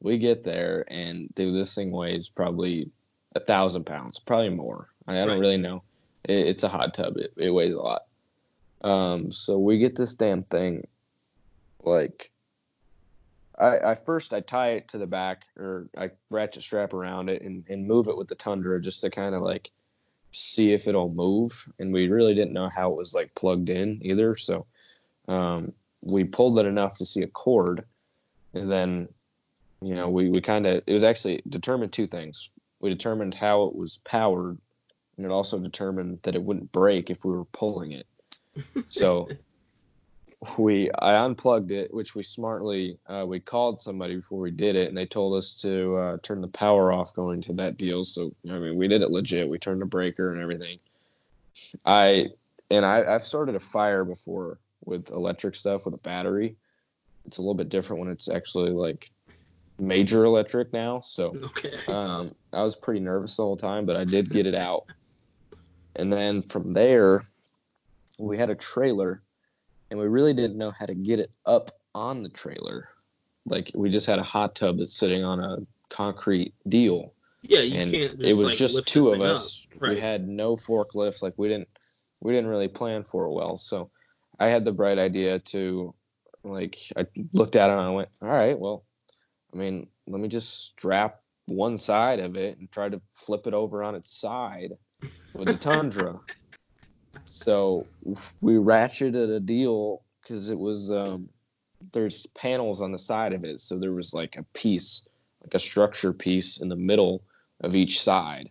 [0.00, 2.90] we get there and dude, this thing weighs probably
[3.34, 4.88] a thousand pounds, probably more.
[5.06, 5.40] I, I don't Right.
[5.40, 5.82] really know.
[6.24, 7.16] It, it's a hot tub.
[7.16, 8.02] It, it weighs a lot.
[8.82, 10.86] Um, so we get this damn thing,
[11.82, 12.30] like.
[13.58, 17.42] I, I first I tie it to the back or I ratchet strap around it
[17.42, 19.72] and, and move it with the tundra just to kind of like
[20.38, 21.68] see if it'll move.
[21.78, 24.34] And we really didn't know how it was like plugged in either.
[24.34, 24.66] So
[25.28, 25.72] um,
[26.02, 27.84] we pulled it enough to see a cord,
[28.54, 29.08] and then
[29.82, 32.50] you know we we kind of it was actually determined two things.
[32.80, 34.58] We determined how it was powered,
[35.16, 38.06] and it also determined that it wouldn't break if we were pulling it.
[38.88, 39.28] So
[40.56, 44.88] we I unplugged it, which we smartly uh, we called somebody before we did it,
[44.88, 48.04] and they told us to uh, turn the power off going to that deal.
[48.04, 49.48] So I mean, we did it legit.
[49.48, 50.78] We turned the breaker and everything.
[51.84, 52.28] I
[52.70, 56.56] and I, I've started a fire before with electric stuff with a battery.
[57.26, 59.10] It's a little bit different when it's actually like
[59.78, 61.00] major electric now.
[61.00, 61.92] So Okay.
[61.92, 64.84] um, I was pretty nervous the whole time, but I did get it out.
[65.96, 67.22] And then from there,
[68.18, 69.22] we had a trailer,
[69.90, 72.88] and we really didn't know how to get it up on the trailer.
[73.46, 75.58] Like we just had a hot tub that's sitting on a
[75.88, 77.14] concrete deal.
[77.42, 79.66] Yeah, you and can't it was like, just two of us.
[79.78, 79.90] Right.
[79.90, 81.22] We had no forklift.
[81.22, 81.68] Like we didn't
[82.22, 83.56] we didn't really plan for it well.
[83.56, 83.90] So
[84.40, 85.94] I had the bright idea to
[86.44, 88.84] like I looked at it and I went, all right, well,
[89.52, 93.54] I mean, let me just strap one side of it and try to flip it
[93.54, 94.72] over on its side
[95.34, 96.18] with the Tundra.
[97.24, 97.86] So
[98.40, 101.28] we ratcheted a deal because it was um,
[101.92, 105.08] there's panels on the side of it, so there was like a piece,
[105.42, 107.22] like a structure piece in the middle
[107.60, 108.50] of each side.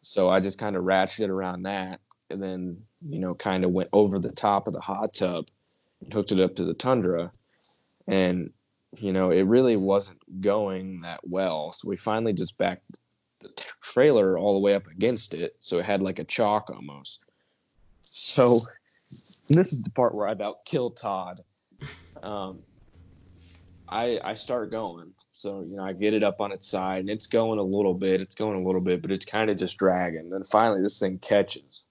[0.00, 2.00] So I just kind of ratcheted around that,
[2.30, 2.78] and then
[3.08, 5.46] you know kind of went over the top of the hot tub
[6.02, 7.30] and hooked it up to the Tundra,
[8.06, 8.50] and
[8.96, 11.72] you know it really wasn't going that well.
[11.72, 12.98] So we finally just backed
[13.40, 13.50] the
[13.82, 17.25] trailer all the way up against it, so it had like a chalk almost.
[18.18, 18.60] So
[19.48, 21.44] this is the part where I about killed Todd.
[22.22, 22.60] Um,
[23.90, 27.10] I I start going, so you know I get it up on its side, and
[27.10, 28.22] it's going a little bit.
[28.22, 30.30] It's going a little bit, but it's kind of just dragging.
[30.30, 31.90] Then finally, this thing catches.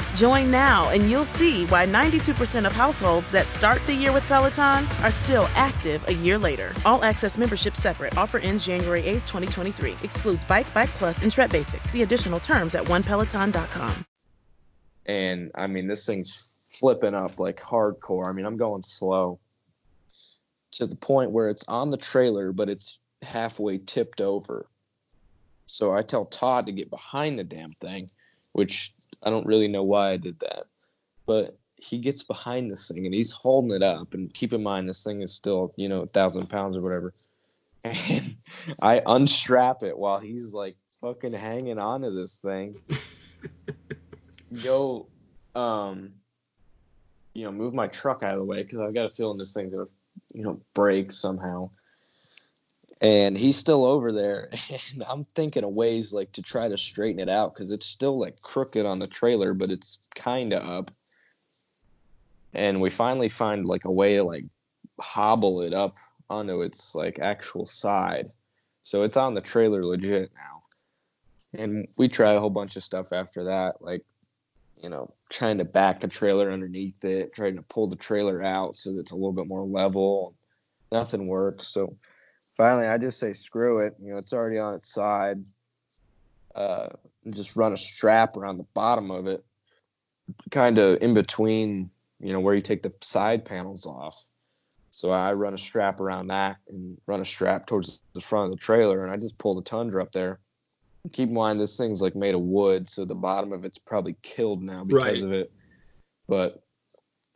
[0.15, 4.85] Join now and you'll see why 92% of households that start the year with Peloton
[5.03, 6.73] are still active a year later.
[6.85, 8.17] All access membership separate.
[8.17, 9.93] Offer ends January 8th, 2023.
[10.03, 11.89] Excludes Bike, Bike Plus, and Tread Basics.
[11.89, 14.05] See additional terms at onepeloton.com.
[15.07, 18.27] and I mean this thing's flipping up like hardcore.
[18.27, 19.39] I mean I'm going slow
[20.73, 24.67] to the point where it's on the trailer, but it's halfway tipped over.
[25.65, 28.09] So I tell Todd to get behind the damn thing,
[28.53, 28.93] which
[29.23, 30.65] I don't really know why I did that,
[31.25, 34.13] but he gets behind this thing and he's holding it up.
[34.13, 37.13] And keep in mind this thing is still you know a thousand pounds or whatever.
[37.83, 38.35] And
[38.83, 42.75] I unstrap it while he's like fucking hanging on to this thing
[44.63, 45.07] go
[45.55, 46.11] um
[47.33, 49.53] you know move my truck out of the way because i've got a feeling this
[49.53, 49.89] thing's gonna
[50.33, 51.69] you know break somehow
[53.01, 54.49] and he's still over there
[54.93, 58.19] and i'm thinking of ways like to try to straighten it out because it's still
[58.19, 60.91] like crooked on the trailer but it's kind of up.
[62.53, 64.45] And we finally find like a way to like
[64.99, 65.95] hobble it up
[66.29, 68.27] onto its like actual side.
[68.83, 70.63] So it's on the trailer legit now.
[71.53, 74.03] And we try a whole bunch of stuff after that like
[74.81, 78.75] you know trying to back the trailer underneath it trying to pull the trailer out
[78.75, 80.35] so that it's a little bit more level.
[80.91, 81.95] Nothing works so
[82.61, 83.95] finally i just say screw it.
[83.99, 85.39] You know it's already on its side.
[86.53, 86.89] Uh
[87.25, 89.43] and just run a strap around the bottom of it
[90.51, 91.89] kind of in between
[92.19, 94.27] you know where you take the side panels off.
[94.91, 98.51] So i run a strap around that and run a strap towards the front of
[98.51, 100.39] the trailer and i just pull the tundra up there.
[101.13, 104.15] Keep in mind this thing's like made of wood so the bottom of it's probably
[104.21, 105.23] killed now because Right.
[105.23, 105.51] of it.
[106.27, 106.61] But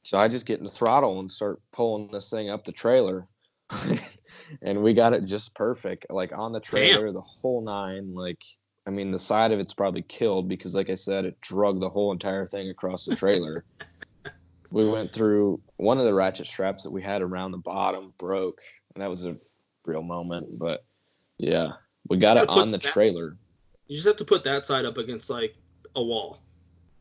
[0.04, 3.28] so i just get in the throttle and start pulling this thing up the trailer
[4.62, 8.44] and we got it just perfect like on the trailer the whole nine like
[8.88, 11.90] i mean the side of it's probably killed because like i said it drug the
[11.90, 13.64] whole entire thing across the trailer.
[14.72, 18.60] We went through one of the ratchet straps that we had around the bottom broke
[18.94, 19.38] and that was a
[19.86, 20.84] real moment but
[21.38, 21.74] yeah
[22.10, 23.38] we got it on the that- trailer.
[23.88, 25.56] You just have to put that side up against like
[25.96, 26.40] a wall.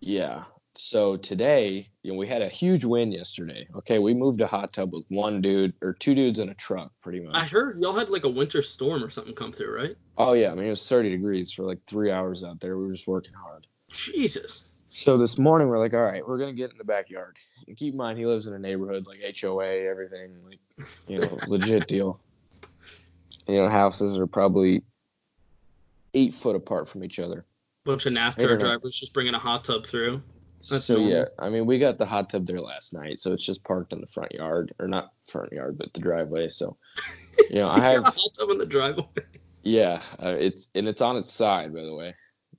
[0.01, 0.45] yeah
[0.77, 3.67] so today, you know, we had a huge win yesterday.
[3.77, 6.91] Okay, we moved a hot tub with one dude or two dudes in a truck,
[7.01, 7.35] pretty much.
[7.35, 9.97] I heard y'all had like a winter storm or something come through, right?
[10.19, 12.77] Oh yeah, I mean it was 30 degrees for like three hours out there.
[12.77, 13.67] We were just working hard.
[13.91, 14.85] Jesus.
[14.89, 17.37] So this morning we're like, all right, we're gonna get in the backyard.
[17.69, 20.61] And keep in mind he lives in a neighborhood like HOA, everything, like
[21.07, 22.21] you know, legit deal.
[23.47, 24.83] You know, houses are probably
[26.15, 27.45] eight foot apart from each other.
[27.85, 28.37] Bunch of not.
[28.59, 30.23] drivers just bringing a hot tub through.
[30.71, 31.13] That's so normal.
[31.13, 33.93] yeah, I mean we got the hot tub there last night, so it's just parked
[33.93, 36.49] in the front yard, or not front yard, but the driveway.
[36.49, 36.77] So
[37.51, 39.07] you know, So I have a hot tub in the driveway.
[39.63, 42.15] yeah, uh, it's and it's on its side by the way,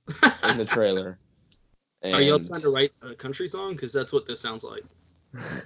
[0.49, 1.19] in the trailer.
[2.03, 3.71] Are y'all trying to write a country song?
[3.73, 4.83] Because that's what this sounds like.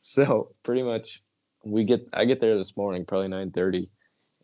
[0.00, 1.22] so pretty much
[1.64, 3.88] we get i get there this morning probably 9.30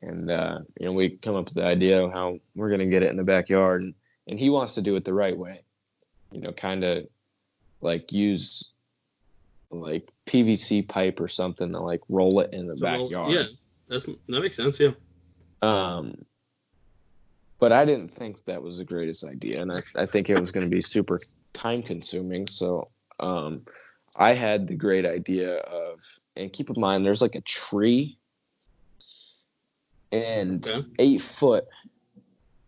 [0.03, 2.87] and uh, you know we come up with the idea of how we're going to
[2.87, 3.95] get it in the backyard and,
[4.29, 5.59] and he wants to do it the right way
[6.33, 7.07] you know kind of
[7.81, 8.73] like use
[9.71, 13.45] like pvc pipe or something to like roll it in the So, backyard yeah,
[13.89, 14.81] that's that makes sense.
[14.81, 14.93] Yeah.
[15.63, 16.15] um
[17.61, 20.51] but i didn't think that was the greatest idea and i, I think it was
[20.51, 21.19] going to be super
[21.53, 22.89] time consuming so
[23.21, 23.59] um
[24.19, 26.01] i had the great idea of
[26.37, 28.19] and keep in mind there's like a tree
[30.13, 30.87] and Okay.
[30.99, 31.65] eight foot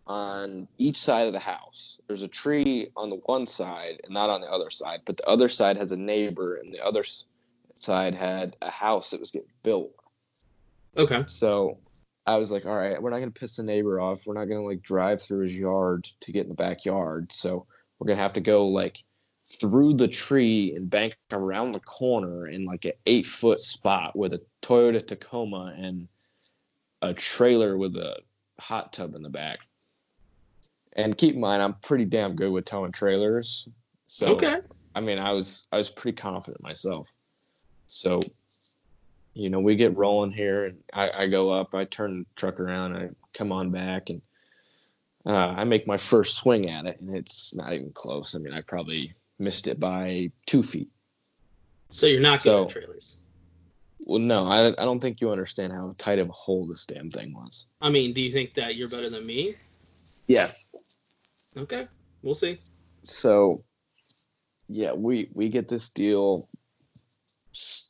[0.07, 4.29] on each side of the house there's a tree on the one side and not
[4.29, 7.03] on the other side but the other side has a neighbor and the other
[7.75, 9.91] side had a house that was getting built
[10.97, 11.23] Okay.
[11.27, 11.77] so
[12.27, 14.27] I was like, all right, we're not gonna piss the neighbor off.
[14.27, 17.31] We're not gonna like drive through his yard to get in the backyard.
[17.31, 17.65] So
[17.97, 18.99] we're gonna have to go like
[19.59, 24.33] through the tree and bank around the corner in like an eight foot spot with
[24.33, 26.07] a Toyota Tacoma and
[27.01, 28.17] a trailer with a
[28.59, 29.59] hot tub in the back.
[30.93, 33.67] And keep in mind, I'm pretty damn good with towing trailers.
[34.07, 34.57] So Okay.
[34.93, 37.11] I mean, I was I was pretty confident myself.
[37.87, 38.21] So,
[39.33, 42.59] you know, we get rolling here, and I, I go up, I turn the truck
[42.59, 44.21] around, I come on back, and
[45.25, 48.35] uh, I make my first swing at it, and it's not even close.
[48.35, 50.89] I mean, I probably missed it by two feet.
[51.89, 53.17] So you're not So- trailers.
[54.03, 57.11] Well, no, I, I don't think you understand how tight of a hole this damn
[57.11, 57.67] thing was.
[57.81, 59.53] I mean, do you think that you're better than me?
[60.25, 60.65] Yes.
[61.57, 61.87] Okay,
[62.23, 62.57] we'll see.
[63.03, 63.63] So,
[64.67, 66.47] yeah, we we get this deal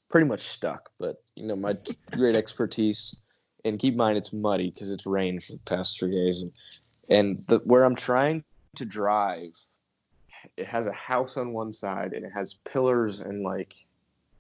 [0.09, 1.75] pretty much stuck, but you know my
[2.11, 3.13] great expertise,
[3.63, 6.51] and keep in mind it's muddy because it's rained for the past three days, and
[7.09, 8.43] and the, where I'm trying
[8.75, 9.51] to drive,
[10.57, 13.75] it has a house on one side and it has pillars and like,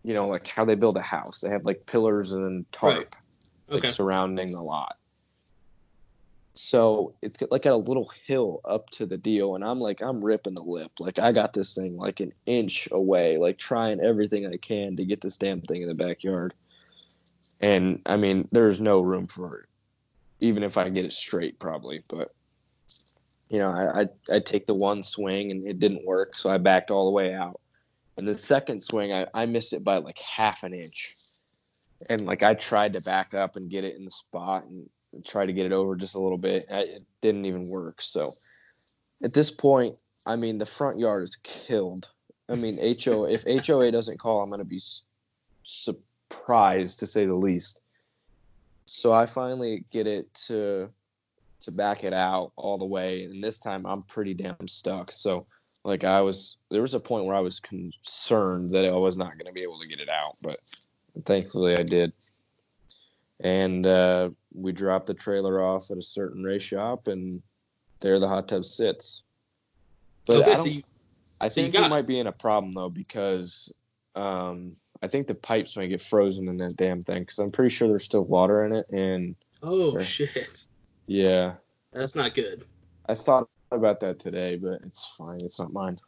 [0.03, 1.41] you know, like how they build a house.
[1.41, 3.17] They have like pillars and tarp Right.
[3.67, 4.95] like surrounding the lot.
[6.53, 10.55] So it's like a little hill up to the deal, and I'm like, I'm ripping
[10.55, 10.91] the lip.
[10.99, 15.05] Like I got this thing like an inch away, like trying everything I can to
[15.05, 16.53] get this damn thing in the backyard.
[17.61, 19.65] And I mean, there's no room for it,
[20.39, 22.01] even if I get it straight, probably.
[22.09, 22.33] But
[23.49, 26.57] you know, I I, I take the one swing and it didn't work, so I
[26.57, 27.61] backed all the way out.
[28.17, 31.13] And the second swing, I, I missed it by like half an inch
[32.09, 34.89] and like I tried to back up and get it in the spot and
[35.25, 36.65] try to get it over just a little bit.
[36.69, 38.01] It didn't even work.
[38.01, 38.31] So
[39.23, 42.09] at this point, I mean, the front yard is killed.
[42.49, 44.81] I mean, HO if HOA doesn't call, I'm going to be
[45.63, 47.81] surprised to say the least.
[48.85, 50.89] So I finally get it to
[51.61, 55.11] to back it out all the way, and this time I'm pretty damn stuck.
[55.11, 55.45] So
[55.83, 59.33] like I was, there was a point where I was concerned that I was not
[59.33, 60.59] going to be able to get it out, but
[61.25, 62.13] thankfully I did.
[63.39, 67.41] And uh, we drop the trailer off at a certain race shop, and
[67.99, 69.23] there the hot tub sits.
[70.25, 70.81] But Okay, I, so you-
[71.39, 71.89] I so you think got it it.
[71.89, 73.73] might be in a problem though because
[74.15, 77.73] um, I think the pipes might get frozen in that damn thing because I'm pretty
[77.73, 78.87] sure there's still water in it.
[78.91, 80.05] And Oh Right.
[80.05, 80.65] shit,
[81.07, 81.55] yeah,
[81.93, 82.65] that's not good.
[83.07, 85.41] I thought about that today, but it's fine.
[85.41, 85.99] It's not mine.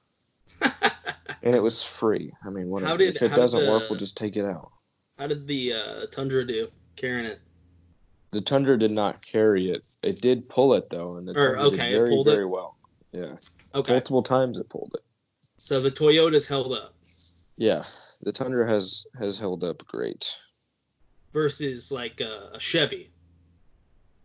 [0.61, 2.31] and it was free.
[2.45, 2.89] I mean, whatever.
[2.91, 4.71] How did- if it how doesn't work, we'll just take it out.
[5.17, 7.39] How did the uh, Tundra do carrying it?
[8.33, 9.85] The Tundra did not carry it.
[10.01, 12.31] It did pull it though, and the Or, Tundra okay, it did very, pulled it?
[12.31, 12.75] very well.
[13.11, 13.35] Yeah.
[13.75, 13.93] Okay.
[13.93, 15.01] Multiple times it pulled it.
[15.57, 16.95] So the Toyota's held up
[17.57, 17.83] Yeah.
[18.23, 20.35] The Tundra has has held up great.
[21.31, 23.11] versus like uh, a Chevy.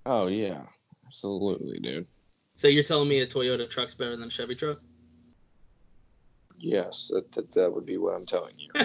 [0.07, 0.63] Oh yeah,
[1.07, 2.07] absolutely, dude.
[2.57, 4.79] So you're telling me a Toyota truck's better than a Chevy truck?
[6.59, 8.71] Yes, that, that that would be what I'm telling you.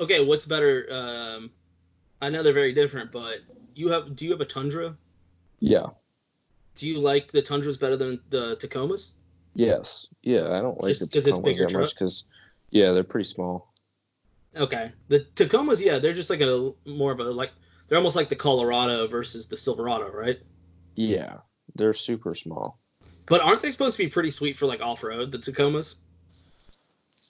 [0.00, 0.86] Okay, what's better?
[0.90, 1.50] Um,
[2.20, 3.38] I know they're very different, but
[3.74, 4.14] you have.
[4.14, 4.96] Do you have a Tundra?
[5.60, 5.86] Yeah.
[6.74, 9.12] Do you like the Tundras better than the Tacomas?
[9.54, 10.06] Yes.
[10.22, 12.24] Yeah, I don't like Just the 'cause it's Tacomas bigger that much because
[12.70, 13.74] yeah, they're pretty small.
[14.56, 14.92] Okay.
[15.08, 17.52] The Tacomas, yeah, they're just like a more of a like
[17.88, 20.38] they're almost like the Colorado versus the Silverado, right?
[20.96, 21.38] Yeah,
[21.74, 22.78] they're super small.
[23.26, 25.96] But aren't they supposed to be pretty sweet for like off road, the Tacomas?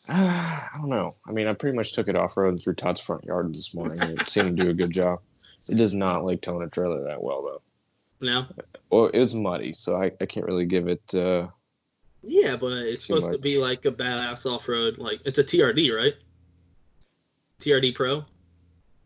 [0.09, 1.11] I don't know.
[1.29, 3.99] I mean, I pretty much took it off road through Todd's front yard this morning.
[4.01, 5.21] It seemed to do a good job.
[5.69, 7.63] It does not like towing a trailer that well though.
[8.21, 8.47] No.
[8.91, 11.15] Well, it was muddy, so I, I can't really give it.
[11.15, 11.49] uh
[12.23, 14.99] Yeah, but it's supposed to be like a badass off road.
[14.99, 16.15] Like it's a TRD, right?
[17.61, 18.25] TRD Pro.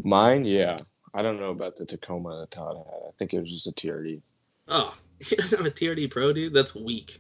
[0.02, 0.76] Mine, yeah.
[1.12, 3.08] I don't know about the Tacoma that Todd had.
[3.08, 4.20] I think it was just a TRD.
[4.68, 6.52] Oh, he doesn't have a TRD Pro, dude.
[6.54, 7.18] That's weak.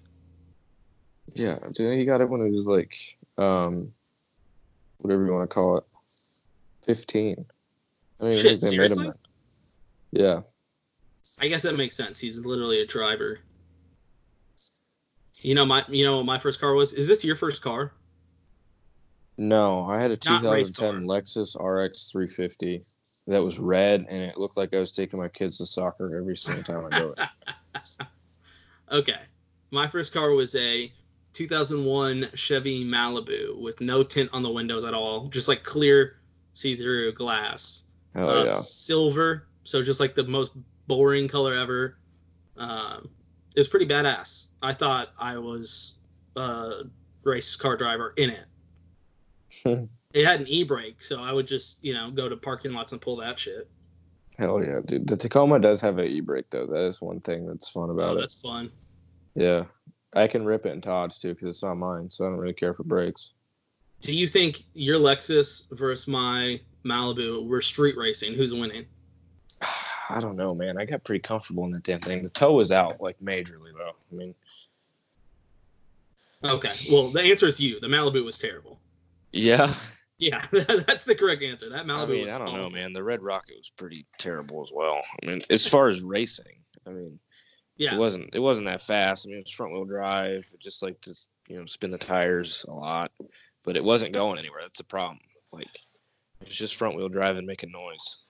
[1.34, 3.92] Yeah, dude, he got it when it was like, um,
[4.98, 5.84] whatever you want to call it,
[6.84, 7.44] fifteen.
[8.20, 9.06] I mean, Shit, they made seriously?
[9.06, 9.12] him.
[9.12, 9.18] that.
[10.12, 10.40] Yeah,
[11.40, 12.18] I guess that makes sense.
[12.18, 13.40] He's literally a driver.
[15.38, 16.92] You know my you know what my first car was?
[16.92, 17.92] Is this your first car?
[19.36, 22.82] no, I had a Not 2010 Lexus RX 350
[23.26, 26.36] that was red, and it looked like I was taking my kids to soccer every
[26.36, 27.14] single time I go.
[28.92, 29.16] Okay.
[29.70, 30.92] My first car was a
[31.34, 36.16] 2001 Chevy Malibu with no tint on the windows at all, just like clear
[36.52, 37.84] see-through glass.
[38.14, 38.52] Hell uh, yeah.
[38.54, 40.52] Silver, so just like the most
[40.86, 41.98] boring color ever.
[42.56, 43.10] Um,
[43.56, 44.48] it was pretty badass.
[44.62, 45.94] I thought I was
[46.36, 46.82] a
[47.24, 49.88] race car driver in it.
[50.14, 53.00] It had an e-brake, so I would just, you know, go to parking lots and
[53.00, 53.68] pull that shit.
[54.38, 55.08] Hell yeah, dude.
[55.08, 56.66] The Tacoma does have an e-brake though.
[56.68, 58.20] That is one thing that's fun about Oh, it.
[58.20, 58.70] that's fun.
[59.34, 59.64] Yeah,
[60.14, 62.54] I can rip it in Todd's too because it's not mine, so I don't really
[62.54, 63.32] care for brakes.
[64.00, 68.34] Do you think your Lexus versus my Malibu were street racing?
[68.34, 68.86] Who's winning?
[70.10, 70.78] I don't know, man.
[70.78, 72.22] I got pretty comfortable in that damn thing.
[72.22, 73.94] The toe was out like majorly though.
[74.12, 74.34] I mean,
[76.44, 76.70] Okay.
[76.90, 77.80] Well, the answer is you.
[77.80, 78.78] The Malibu was terrible.
[79.32, 79.72] yeah.
[80.18, 81.68] Yeah, that's the correct answer.
[81.68, 82.92] That Malibu I mean, I don't know, man.
[82.92, 85.02] The Red Rocket was pretty terrible as well.
[85.22, 86.54] I mean, as far as racing,
[86.86, 87.18] I mean,
[87.76, 87.94] Yeah.
[87.94, 89.26] it wasn't it wasn't that fast.
[89.26, 90.48] I mean, it's front wheel drive.
[90.52, 91.14] It just like to
[91.48, 93.10] you know spin the tires a lot,
[93.64, 94.60] but it wasn't going anywhere.
[94.62, 95.18] That's the problem.
[95.52, 95.70] Like,
[96.40, 98.24] it's just front wheel drive and making noise.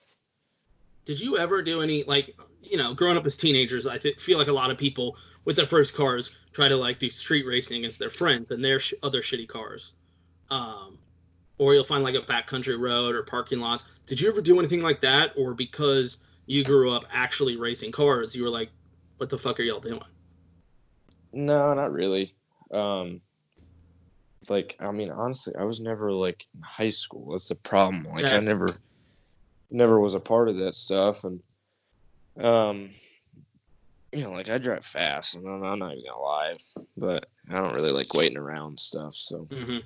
[1.05, 3.87] Did you ever do any like you know growing up as teenagers?
[3.87, 6.99] I th- feel like a lot of people with their first cars try to like
[6.99, 9.95] do street racing against their friends and their sh- other shitty cars,
[10.51, 10.99] um,
[11.59, 13.85] or you'll find like a backcountry road or parking lots.
[14.07, 18.35] Did you ever do anything like that, or because you grew up actually racing cars,
[18.35, 18.71] you were like,
[19.19, 20.01] "What the fuck are y'all doing?"
[21.33, 22.35] No, not really.
[22.73, 23.21] Um
[24.49, 27.33] like I mean honestly, I was never like in high school.
[27.33, 28.05] That's the problem.
[28.05, 28.69] Like That's- I never
[29.71, 31.43] never was a part of that stuff and
[32.45, 32.91] um
[34.13, 36.57] you know, like I drive fast and I'm, I'm not even gonna lie,
[36.97, 39.13] but I don't really like waiting around stuff.
[39.15, 39.83] So, Mhm.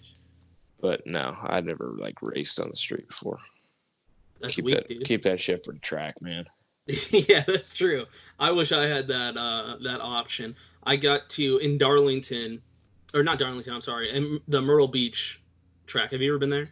[0.80, 3.38] but no, I never like raced on the street before.
[4.40, 5.04] That's keep weak, that dude.
[5.04, 6.44] keep that shit for the track, man.
[7.10, 8.06] yeah, that's true.
[8.38, 10.56] I wish I had that uh, that option.
[10.84, 12.62] I got to in Darlington,
[13.14, 13.74] or not Darlington.
[13.74, 15.42] I'm sorry, in the Myrtle Beach
[15.86, 16.12] track.
[16.12, 16.66] Have you ever been there?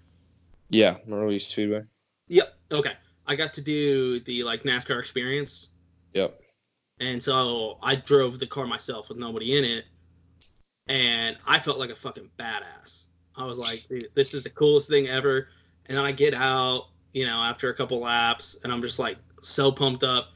[0.71, 1.83] Yeah, Myrtle Beach Speedway.
[2.29, 2.55] Yep.
[2.73, 2.93] Okay.
[3.27, 5.73] I got to do the like NASCAR experience,
[6.15, 6.41] Yep.
[7.01, 9.85] and so I drove the car myself with nobody in it,
[10.87, 13.07] and I felt like a fucking badass.
[13.37, 15.49] I was like, this is the coolest thing ever.
[15.87, 19.19] And then I get out, you know, after a couple laps, and I'm just like
[19.47, 20.29] so pumped up.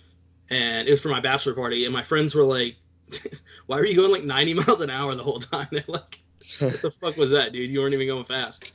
[0.49, 2.76] And it was for my bachelor party, and my friends were like,
[3.67, 6.18] "Why are you going like 90 miles an hour the whole time?" They're like,
[6.59, 7.71] "What the fuck was that, dude?
[7.71, 8.72] You weren't even going fast."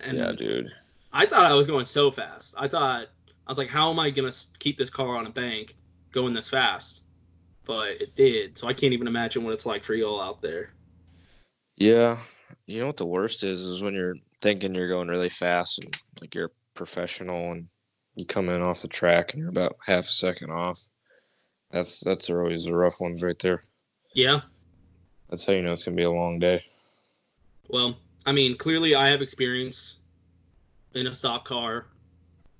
[0.00, 0.70] And yeah, dude.
[1.12, 2.54] I thought I was going so fast.
[2.56, 3.08] I thought
[3.46, 5.74] I was like, "How am I gonna keep this car on a bank
[6.12, 7.04] going this fast?"
[7.64, 10.70] But it did, so I can't even imagine what it's like for y'all out there.
[11.76, 12.18] Yeah.
[12.66, 15.94] You know what the worst is is when you're thinking you're going really fast and
[16.20, 17.66] like you're professional and
[18.18, 20.80] you come in off the track and you're about half a second off.
[21.70, 23.62] That's that's always the rough ones right there.
[24.14, 24.40] Yeah.
[25.30, 26.60] That's how you know it's gonna be a long day.
[27.68, 27.96] Well,
[28.26, 29.98] I mean, clearly I have experience
[30.94, 31.86] in a stock car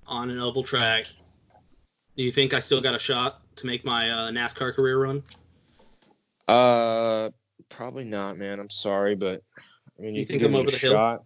[0.07, 1.07] on an oval track.
[2.15, 5.23] Do you think I still got a shot to make my uh, NASCAR career run?
[6.47, 7.29] Uh
[7.69, 8.59] probably not, man.
[8.59, 9.41] I'm sorry, but
[9.97, 10.93] I mean You you, think I'm over a the hill?
[10.93, 11.23] shot.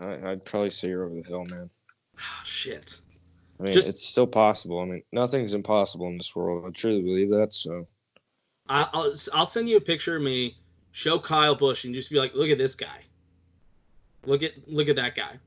[0.00, 1.70] I, I'd probably say you're over the hill, man.
[2.18, 3.00] Oh, shit.
[3.58, 4.80] I mean, Just- it's still possible.
[4.80, 6.64] I mean, nothing's impossible in this world.
[6.66, 7.52] I truly believe that.
[7.52, 7.86] So,
[8.68, 10.56] I, I'll I'll send you a picture of me.
[10.92, 13.02] Show Kyle Busch and just be like, look at this guy.
[14.24, 15.38] Look at look at that guy.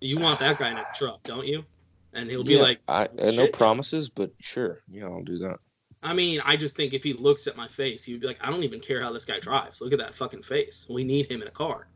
[0.00, 1.64] You want that guy in a truck, don't you?
[2.12, 5.58] And he'll be yeah, like, I, uh, no promises, but sure, yeah, I'll do that.
[6.02, 8.50] I mean, I just think if he looks at my face, he'd be like, I
[8.50, 9.80] don't even care how this guy drives.
[9.80, 10.86] Look at that fucking face.
[10.90, 11.86] We need him in a car.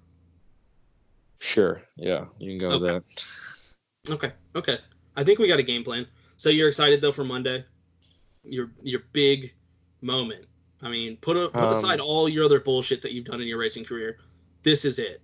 [1.41, 1.83] Sure.
[1.97, 4.15] Yeah, you can go with that.
[4.15, 4.33] Okay.
[4.55, 4.79] Okay.
[5.17, 6.07] I think we got a game plan.
[6.37, 7.65] So you're excited though for Monday?
[8.45, 9.55] Your your big
[10.03, 10.45] moment.
[10.83, 13.49] I mean, put a, put Um, aside all your other bullshit that you've done in
[13.49, 14.19] your racing career.
[14.63, 15.23] This is it.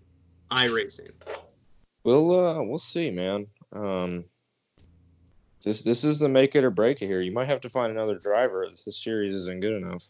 [0.51, 1.10] iRacing.
[2.05, 3.47] We'll uh, we'll see, man.
[3.73, 4.24] Um,
[5.62, 7.20] this this is the make it or break it here.
[7.20, 8.64] You might have to find another driver.
[8.64, 10.05] if This series isn't good enough.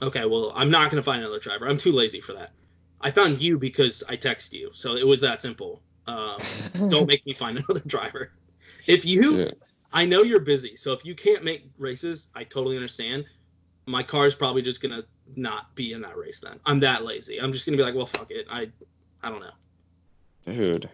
[0.00, 1.68] Okay, well, I'm not gonna find another driver.
[1.68, 2.50] I'm too lazy for that.
[3.00, 5.82] I found you because I texted you, so it was that simple.
[6.06, 6.38] Um,
[6.88, 8.32] don't make me find another driver.
[8.86, 9.50] If you.
[9.92, 13.26] I know you're busy, so if you can't make races, I totally understand.
[13.86, 15.04] My car is probably just gonna
[15.36, 16.58] not be in that race then.
[16.64, 17.38] I'm that lazy.
[17.40, 18.46] I'm just gonna be like, well, fuck it.
[18.50, 18.70] I,
[19.22, 19.50] I don't know.
[20.50, 20.88] Dude,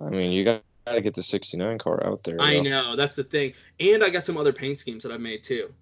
[0.00, 2.36] I mean, you got to get the '69 car out there.
[2.40, 2.62] I though.
[2.62, 5.72] know that's the thing, and I got some other paint schemes that I've made too.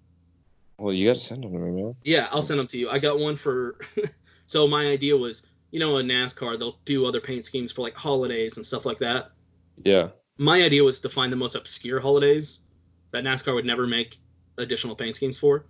[0.77, 1.95] Well, you got to send them to me, man.
[2.03, 2.89] Yeah, I'll send them to you.
[2.89, 3.77] I got one for.
[4.47, 7.95] so my idea was, you know, in NASCAR they'll do other paint schemes for like
[7.95, 9.31] holidays and stuff like that.
[9.83, 10.09] Yeah.
[10.37, 12.61] My idea was to find the most obscure holidays
[13.11, 14.17] that NASCAR would never make
[14.57, 15.65] additional paint schemes for.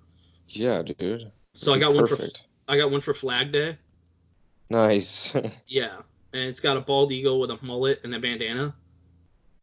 [0.47, 1.31] Yeah, dude.
[1.53, 2.17] So I got be one for.
[2.67, 3.77] I got one for Flag Day.
[4.69, 5.35] Nice.
[5.67, 5.97] Yeah,
[6.33, 8.73] and it's got a bald eagle with a mullet and a bandana.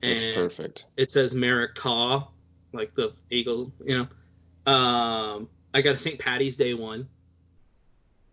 [0.01, 0.87] That's And perfect.
[0.97, 2.29] It says Merrick Caw,
[2.73, 4.73] like the eagle, you know.
[4.73, 6.19] Um, I got a St.
[6.19, 7.09] Patty's Day one,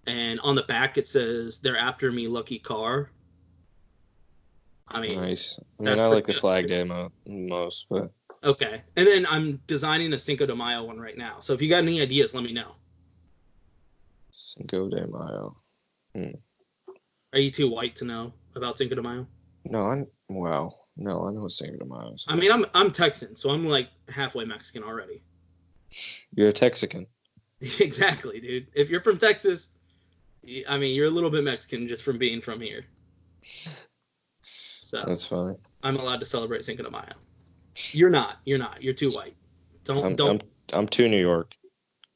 [0.05, 3.09] and on the back it says "They're after me, lucky car."
[4.89, 5.59] I mean, Nice.
[5.59, 8.11] I mean, that's I like the flag day mo- most, but
[8.43, 8.81] okay.
[8.95, 11.39] And then I'm designing a Cinco de Mayo one right now.
[11.39, 12.75] So if you got any ideas, let me know.
[14.31, 15.57] Cinco de Mayo.
[16.15, 16.31] Hmm.
[17.33, 19.27] Are you too white to know about Cinco de Mayo?
[19.65, 20.73] No, I'm wow.
[20.95, 22.25] No, I know what Cinco de Mayo is.
[22.27, 25.21] I mean, I'm I'm Texan, so I'm like halfway Mexican already.
[26.35, 27.07] You're a Texican.
[27.79, 28.67] exactly, dude.
[28.75, 29.79] If you're from Texas,
[30.69, 32.85] I mean, you're a little bit Mexican just from being from here.
[34.87, 35.57] So That's funny.
[35.83, 37.11] I'm allowed to celebrate Cinco de Mayo.
[37.91, 38.37] You're not.
[38.45, 38.81] You're not.
[38.81, 39.33] You're too white.
[39.83, 40.41] Don't I'm, don't
[40.71, 41.53] I'm I'm too New York.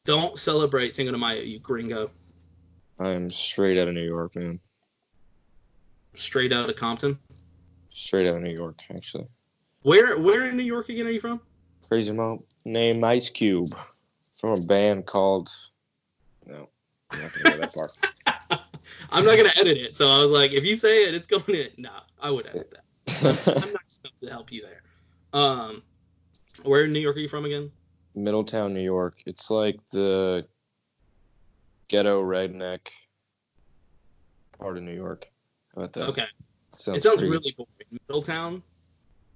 [0.06, 2.10] don't celebrate Cinco de Mayo, you gringo.
[2.98, 4.58] I'm straight out of New York, man.
[6.14, 7.20] Straight out of Compton.
[7.90, 9.28] Straight out of New York, actually.
[9.82, 11.42] Where where in New York again are you from?
[11.90, 13.68] Crazy Mo name Ice Cube
[14.40, 15.50] from a band called.
[16.46, 16.70] No,
[17.12, 17.90] I'm not gonna go that far.
[19.10, 21.44] I'm not gonna edit it, so I was like, if you say it, it's going
[21.50, 21.70] in.
[21.78, 22.86] Nah, I would edit that.
[23.24, 24.82] I'm not stuff to help you there.
[25.34, 25.84] Um,
[26.64, 27.72] where in New York are you from again?
[28.16, 29.22] Middletown, New York.
[29.26, 30.46] It's like the
[31.88, 32.90] ghetto redneck
[34.58, 35.30] part of New York.
[35.76, 36.10] How about that?
[36.10, 36.26] Okay.
[36.76, 38.00] Sounds it sounds pretty- really boring.
[38.08, 38.64] Middletown.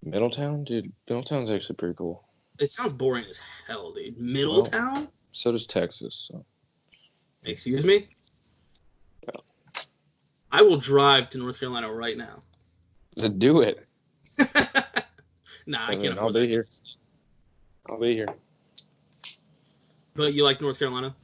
[0.04, 0.92] Middletown, dude.
[1.10, 2.24] Middletown's actually pretty cool.
[2.60, 4.18] It sounds boring as hell, dude.
[4.18, 5.10] Middletown.
[5.32, 6.30] So does Texas.
[6.32, 6.46] So.
[7.44, 8.08] Excuse me.
[10.56, 12.40] I will drive to North Carolina right now.
[13.18, 13.86] To do it.
[15.68, 16.48] Nah, I can't I'll afford be that.
[16.48, 16.68] here.
[17.90, 18.28] I'll be here.
[20.14, 21.16] But you like North Carolina?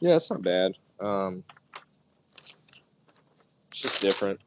[0.00, 0.72] Yeah, it's not bad.
[1.00, 1.44] Um,
[3.70, 4.40] it's just different.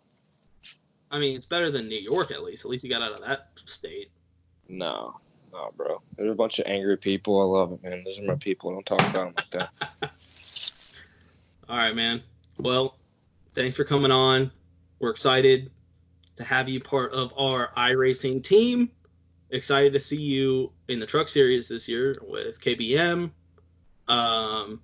[1.12, 2.66] I mean, it's better than New York at least.
[2.66, 4.10] At least you got out of that state.
[4.68, 5.20] No,
[5.54, 6.02] no, bro.
[6.18, 7.40] There's a bunch of angry people.
[7.40, 8.04] I love it, man.
[8.04, 8.72] Those are my people.
[8.72, 10.12] Don't talk about them like that.
[11.70, 12.24] All right, man.
[12.58, 12.96] Well,
[13.60, 14.50] thanks for coming on.
[15.00, 15.70] We're excited
[16.38, 18.90] to have you part of our iRacing team.
[19.50, 23.30] Excited to see you in the truck series this year with KBM.
[24.08, 24.82] Um,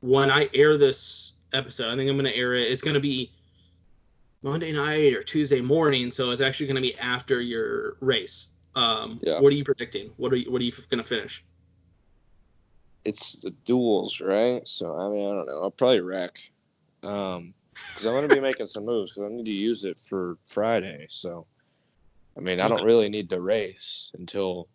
[0.00, 2.72] when I air this episode, I think I'm going to air it.
[2.72, 3.30] It's going to be
[4.42, 8.48] Monday night or Tuesday morning, so it's actually going to be after your race.
[8.74, 9.38] Um, Yeah.
[9.38, 10.10] What are you predicting?
[10.16, 11.44] What are you What are you going to finish?
[13.04, 14.66] It's the duels, right?
[14.66, 15.62] So I mean, I don't know.
[15.62, 16.40] I'll probably wreck.
[17.04, 17.54] Um,
[17.88, 21.06] because I'm gonna be making some moves because I need to use it for Friday.
[21.08, 21.46] So,
[22.36, 24.68] I mean, I don't really need to race until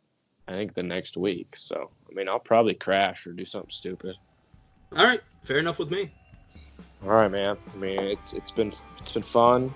[0.48, 1.56] I think the next week.
[1.58, 4.16] So, I mean, I'll probably crash or do something stupid.
[4.96, 6.10] All right, fair enough with me.
[7.04, 7.58] All right, man.
[7.74, 9.74] I mean, it's it's been it's been fun.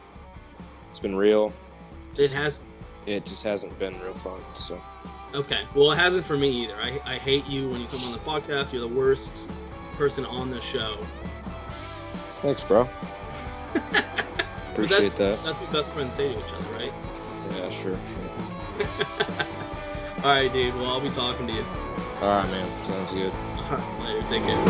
[0.90, 1.52] It's been real.
[2.18, 2.64] It has
[3.06, 4.40] It just hasn't been real fun.
[4.54, 4.82] So,
[5.36, 5.64] Okay.
[5.76, 6.76] Well, it hasn't for me either.
[6.82, 8.72] I, I hate you when you come on the podcast.
[8.72, 9.50] You're the worst
[9.98, 10.98] person on the show.
[12.42, 12.88] thanks, bro.
[14.72, 15.44] Appreciate that's, that.
[15.44, 16.94] That's what best friends say to each other, right?
[17.56, 18.88] Yeah, sure, sure.
[20.24, 20.74] All right, dude.
[20.76, 21.64] Well, I'll be talking to you.
[22.22, 22.86] All right, man.
[22.88, 23.32] Sounds good.
[24.04, 24.22] Later.
[24.30, 24.62] Take care.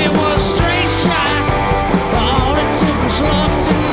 [0.00, 1.44] It was straight shot.
[2.14, 3.88] All it took was luck to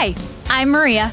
[0.00, 0.14] Hi,
[0.48, 1.12] I'm Maria.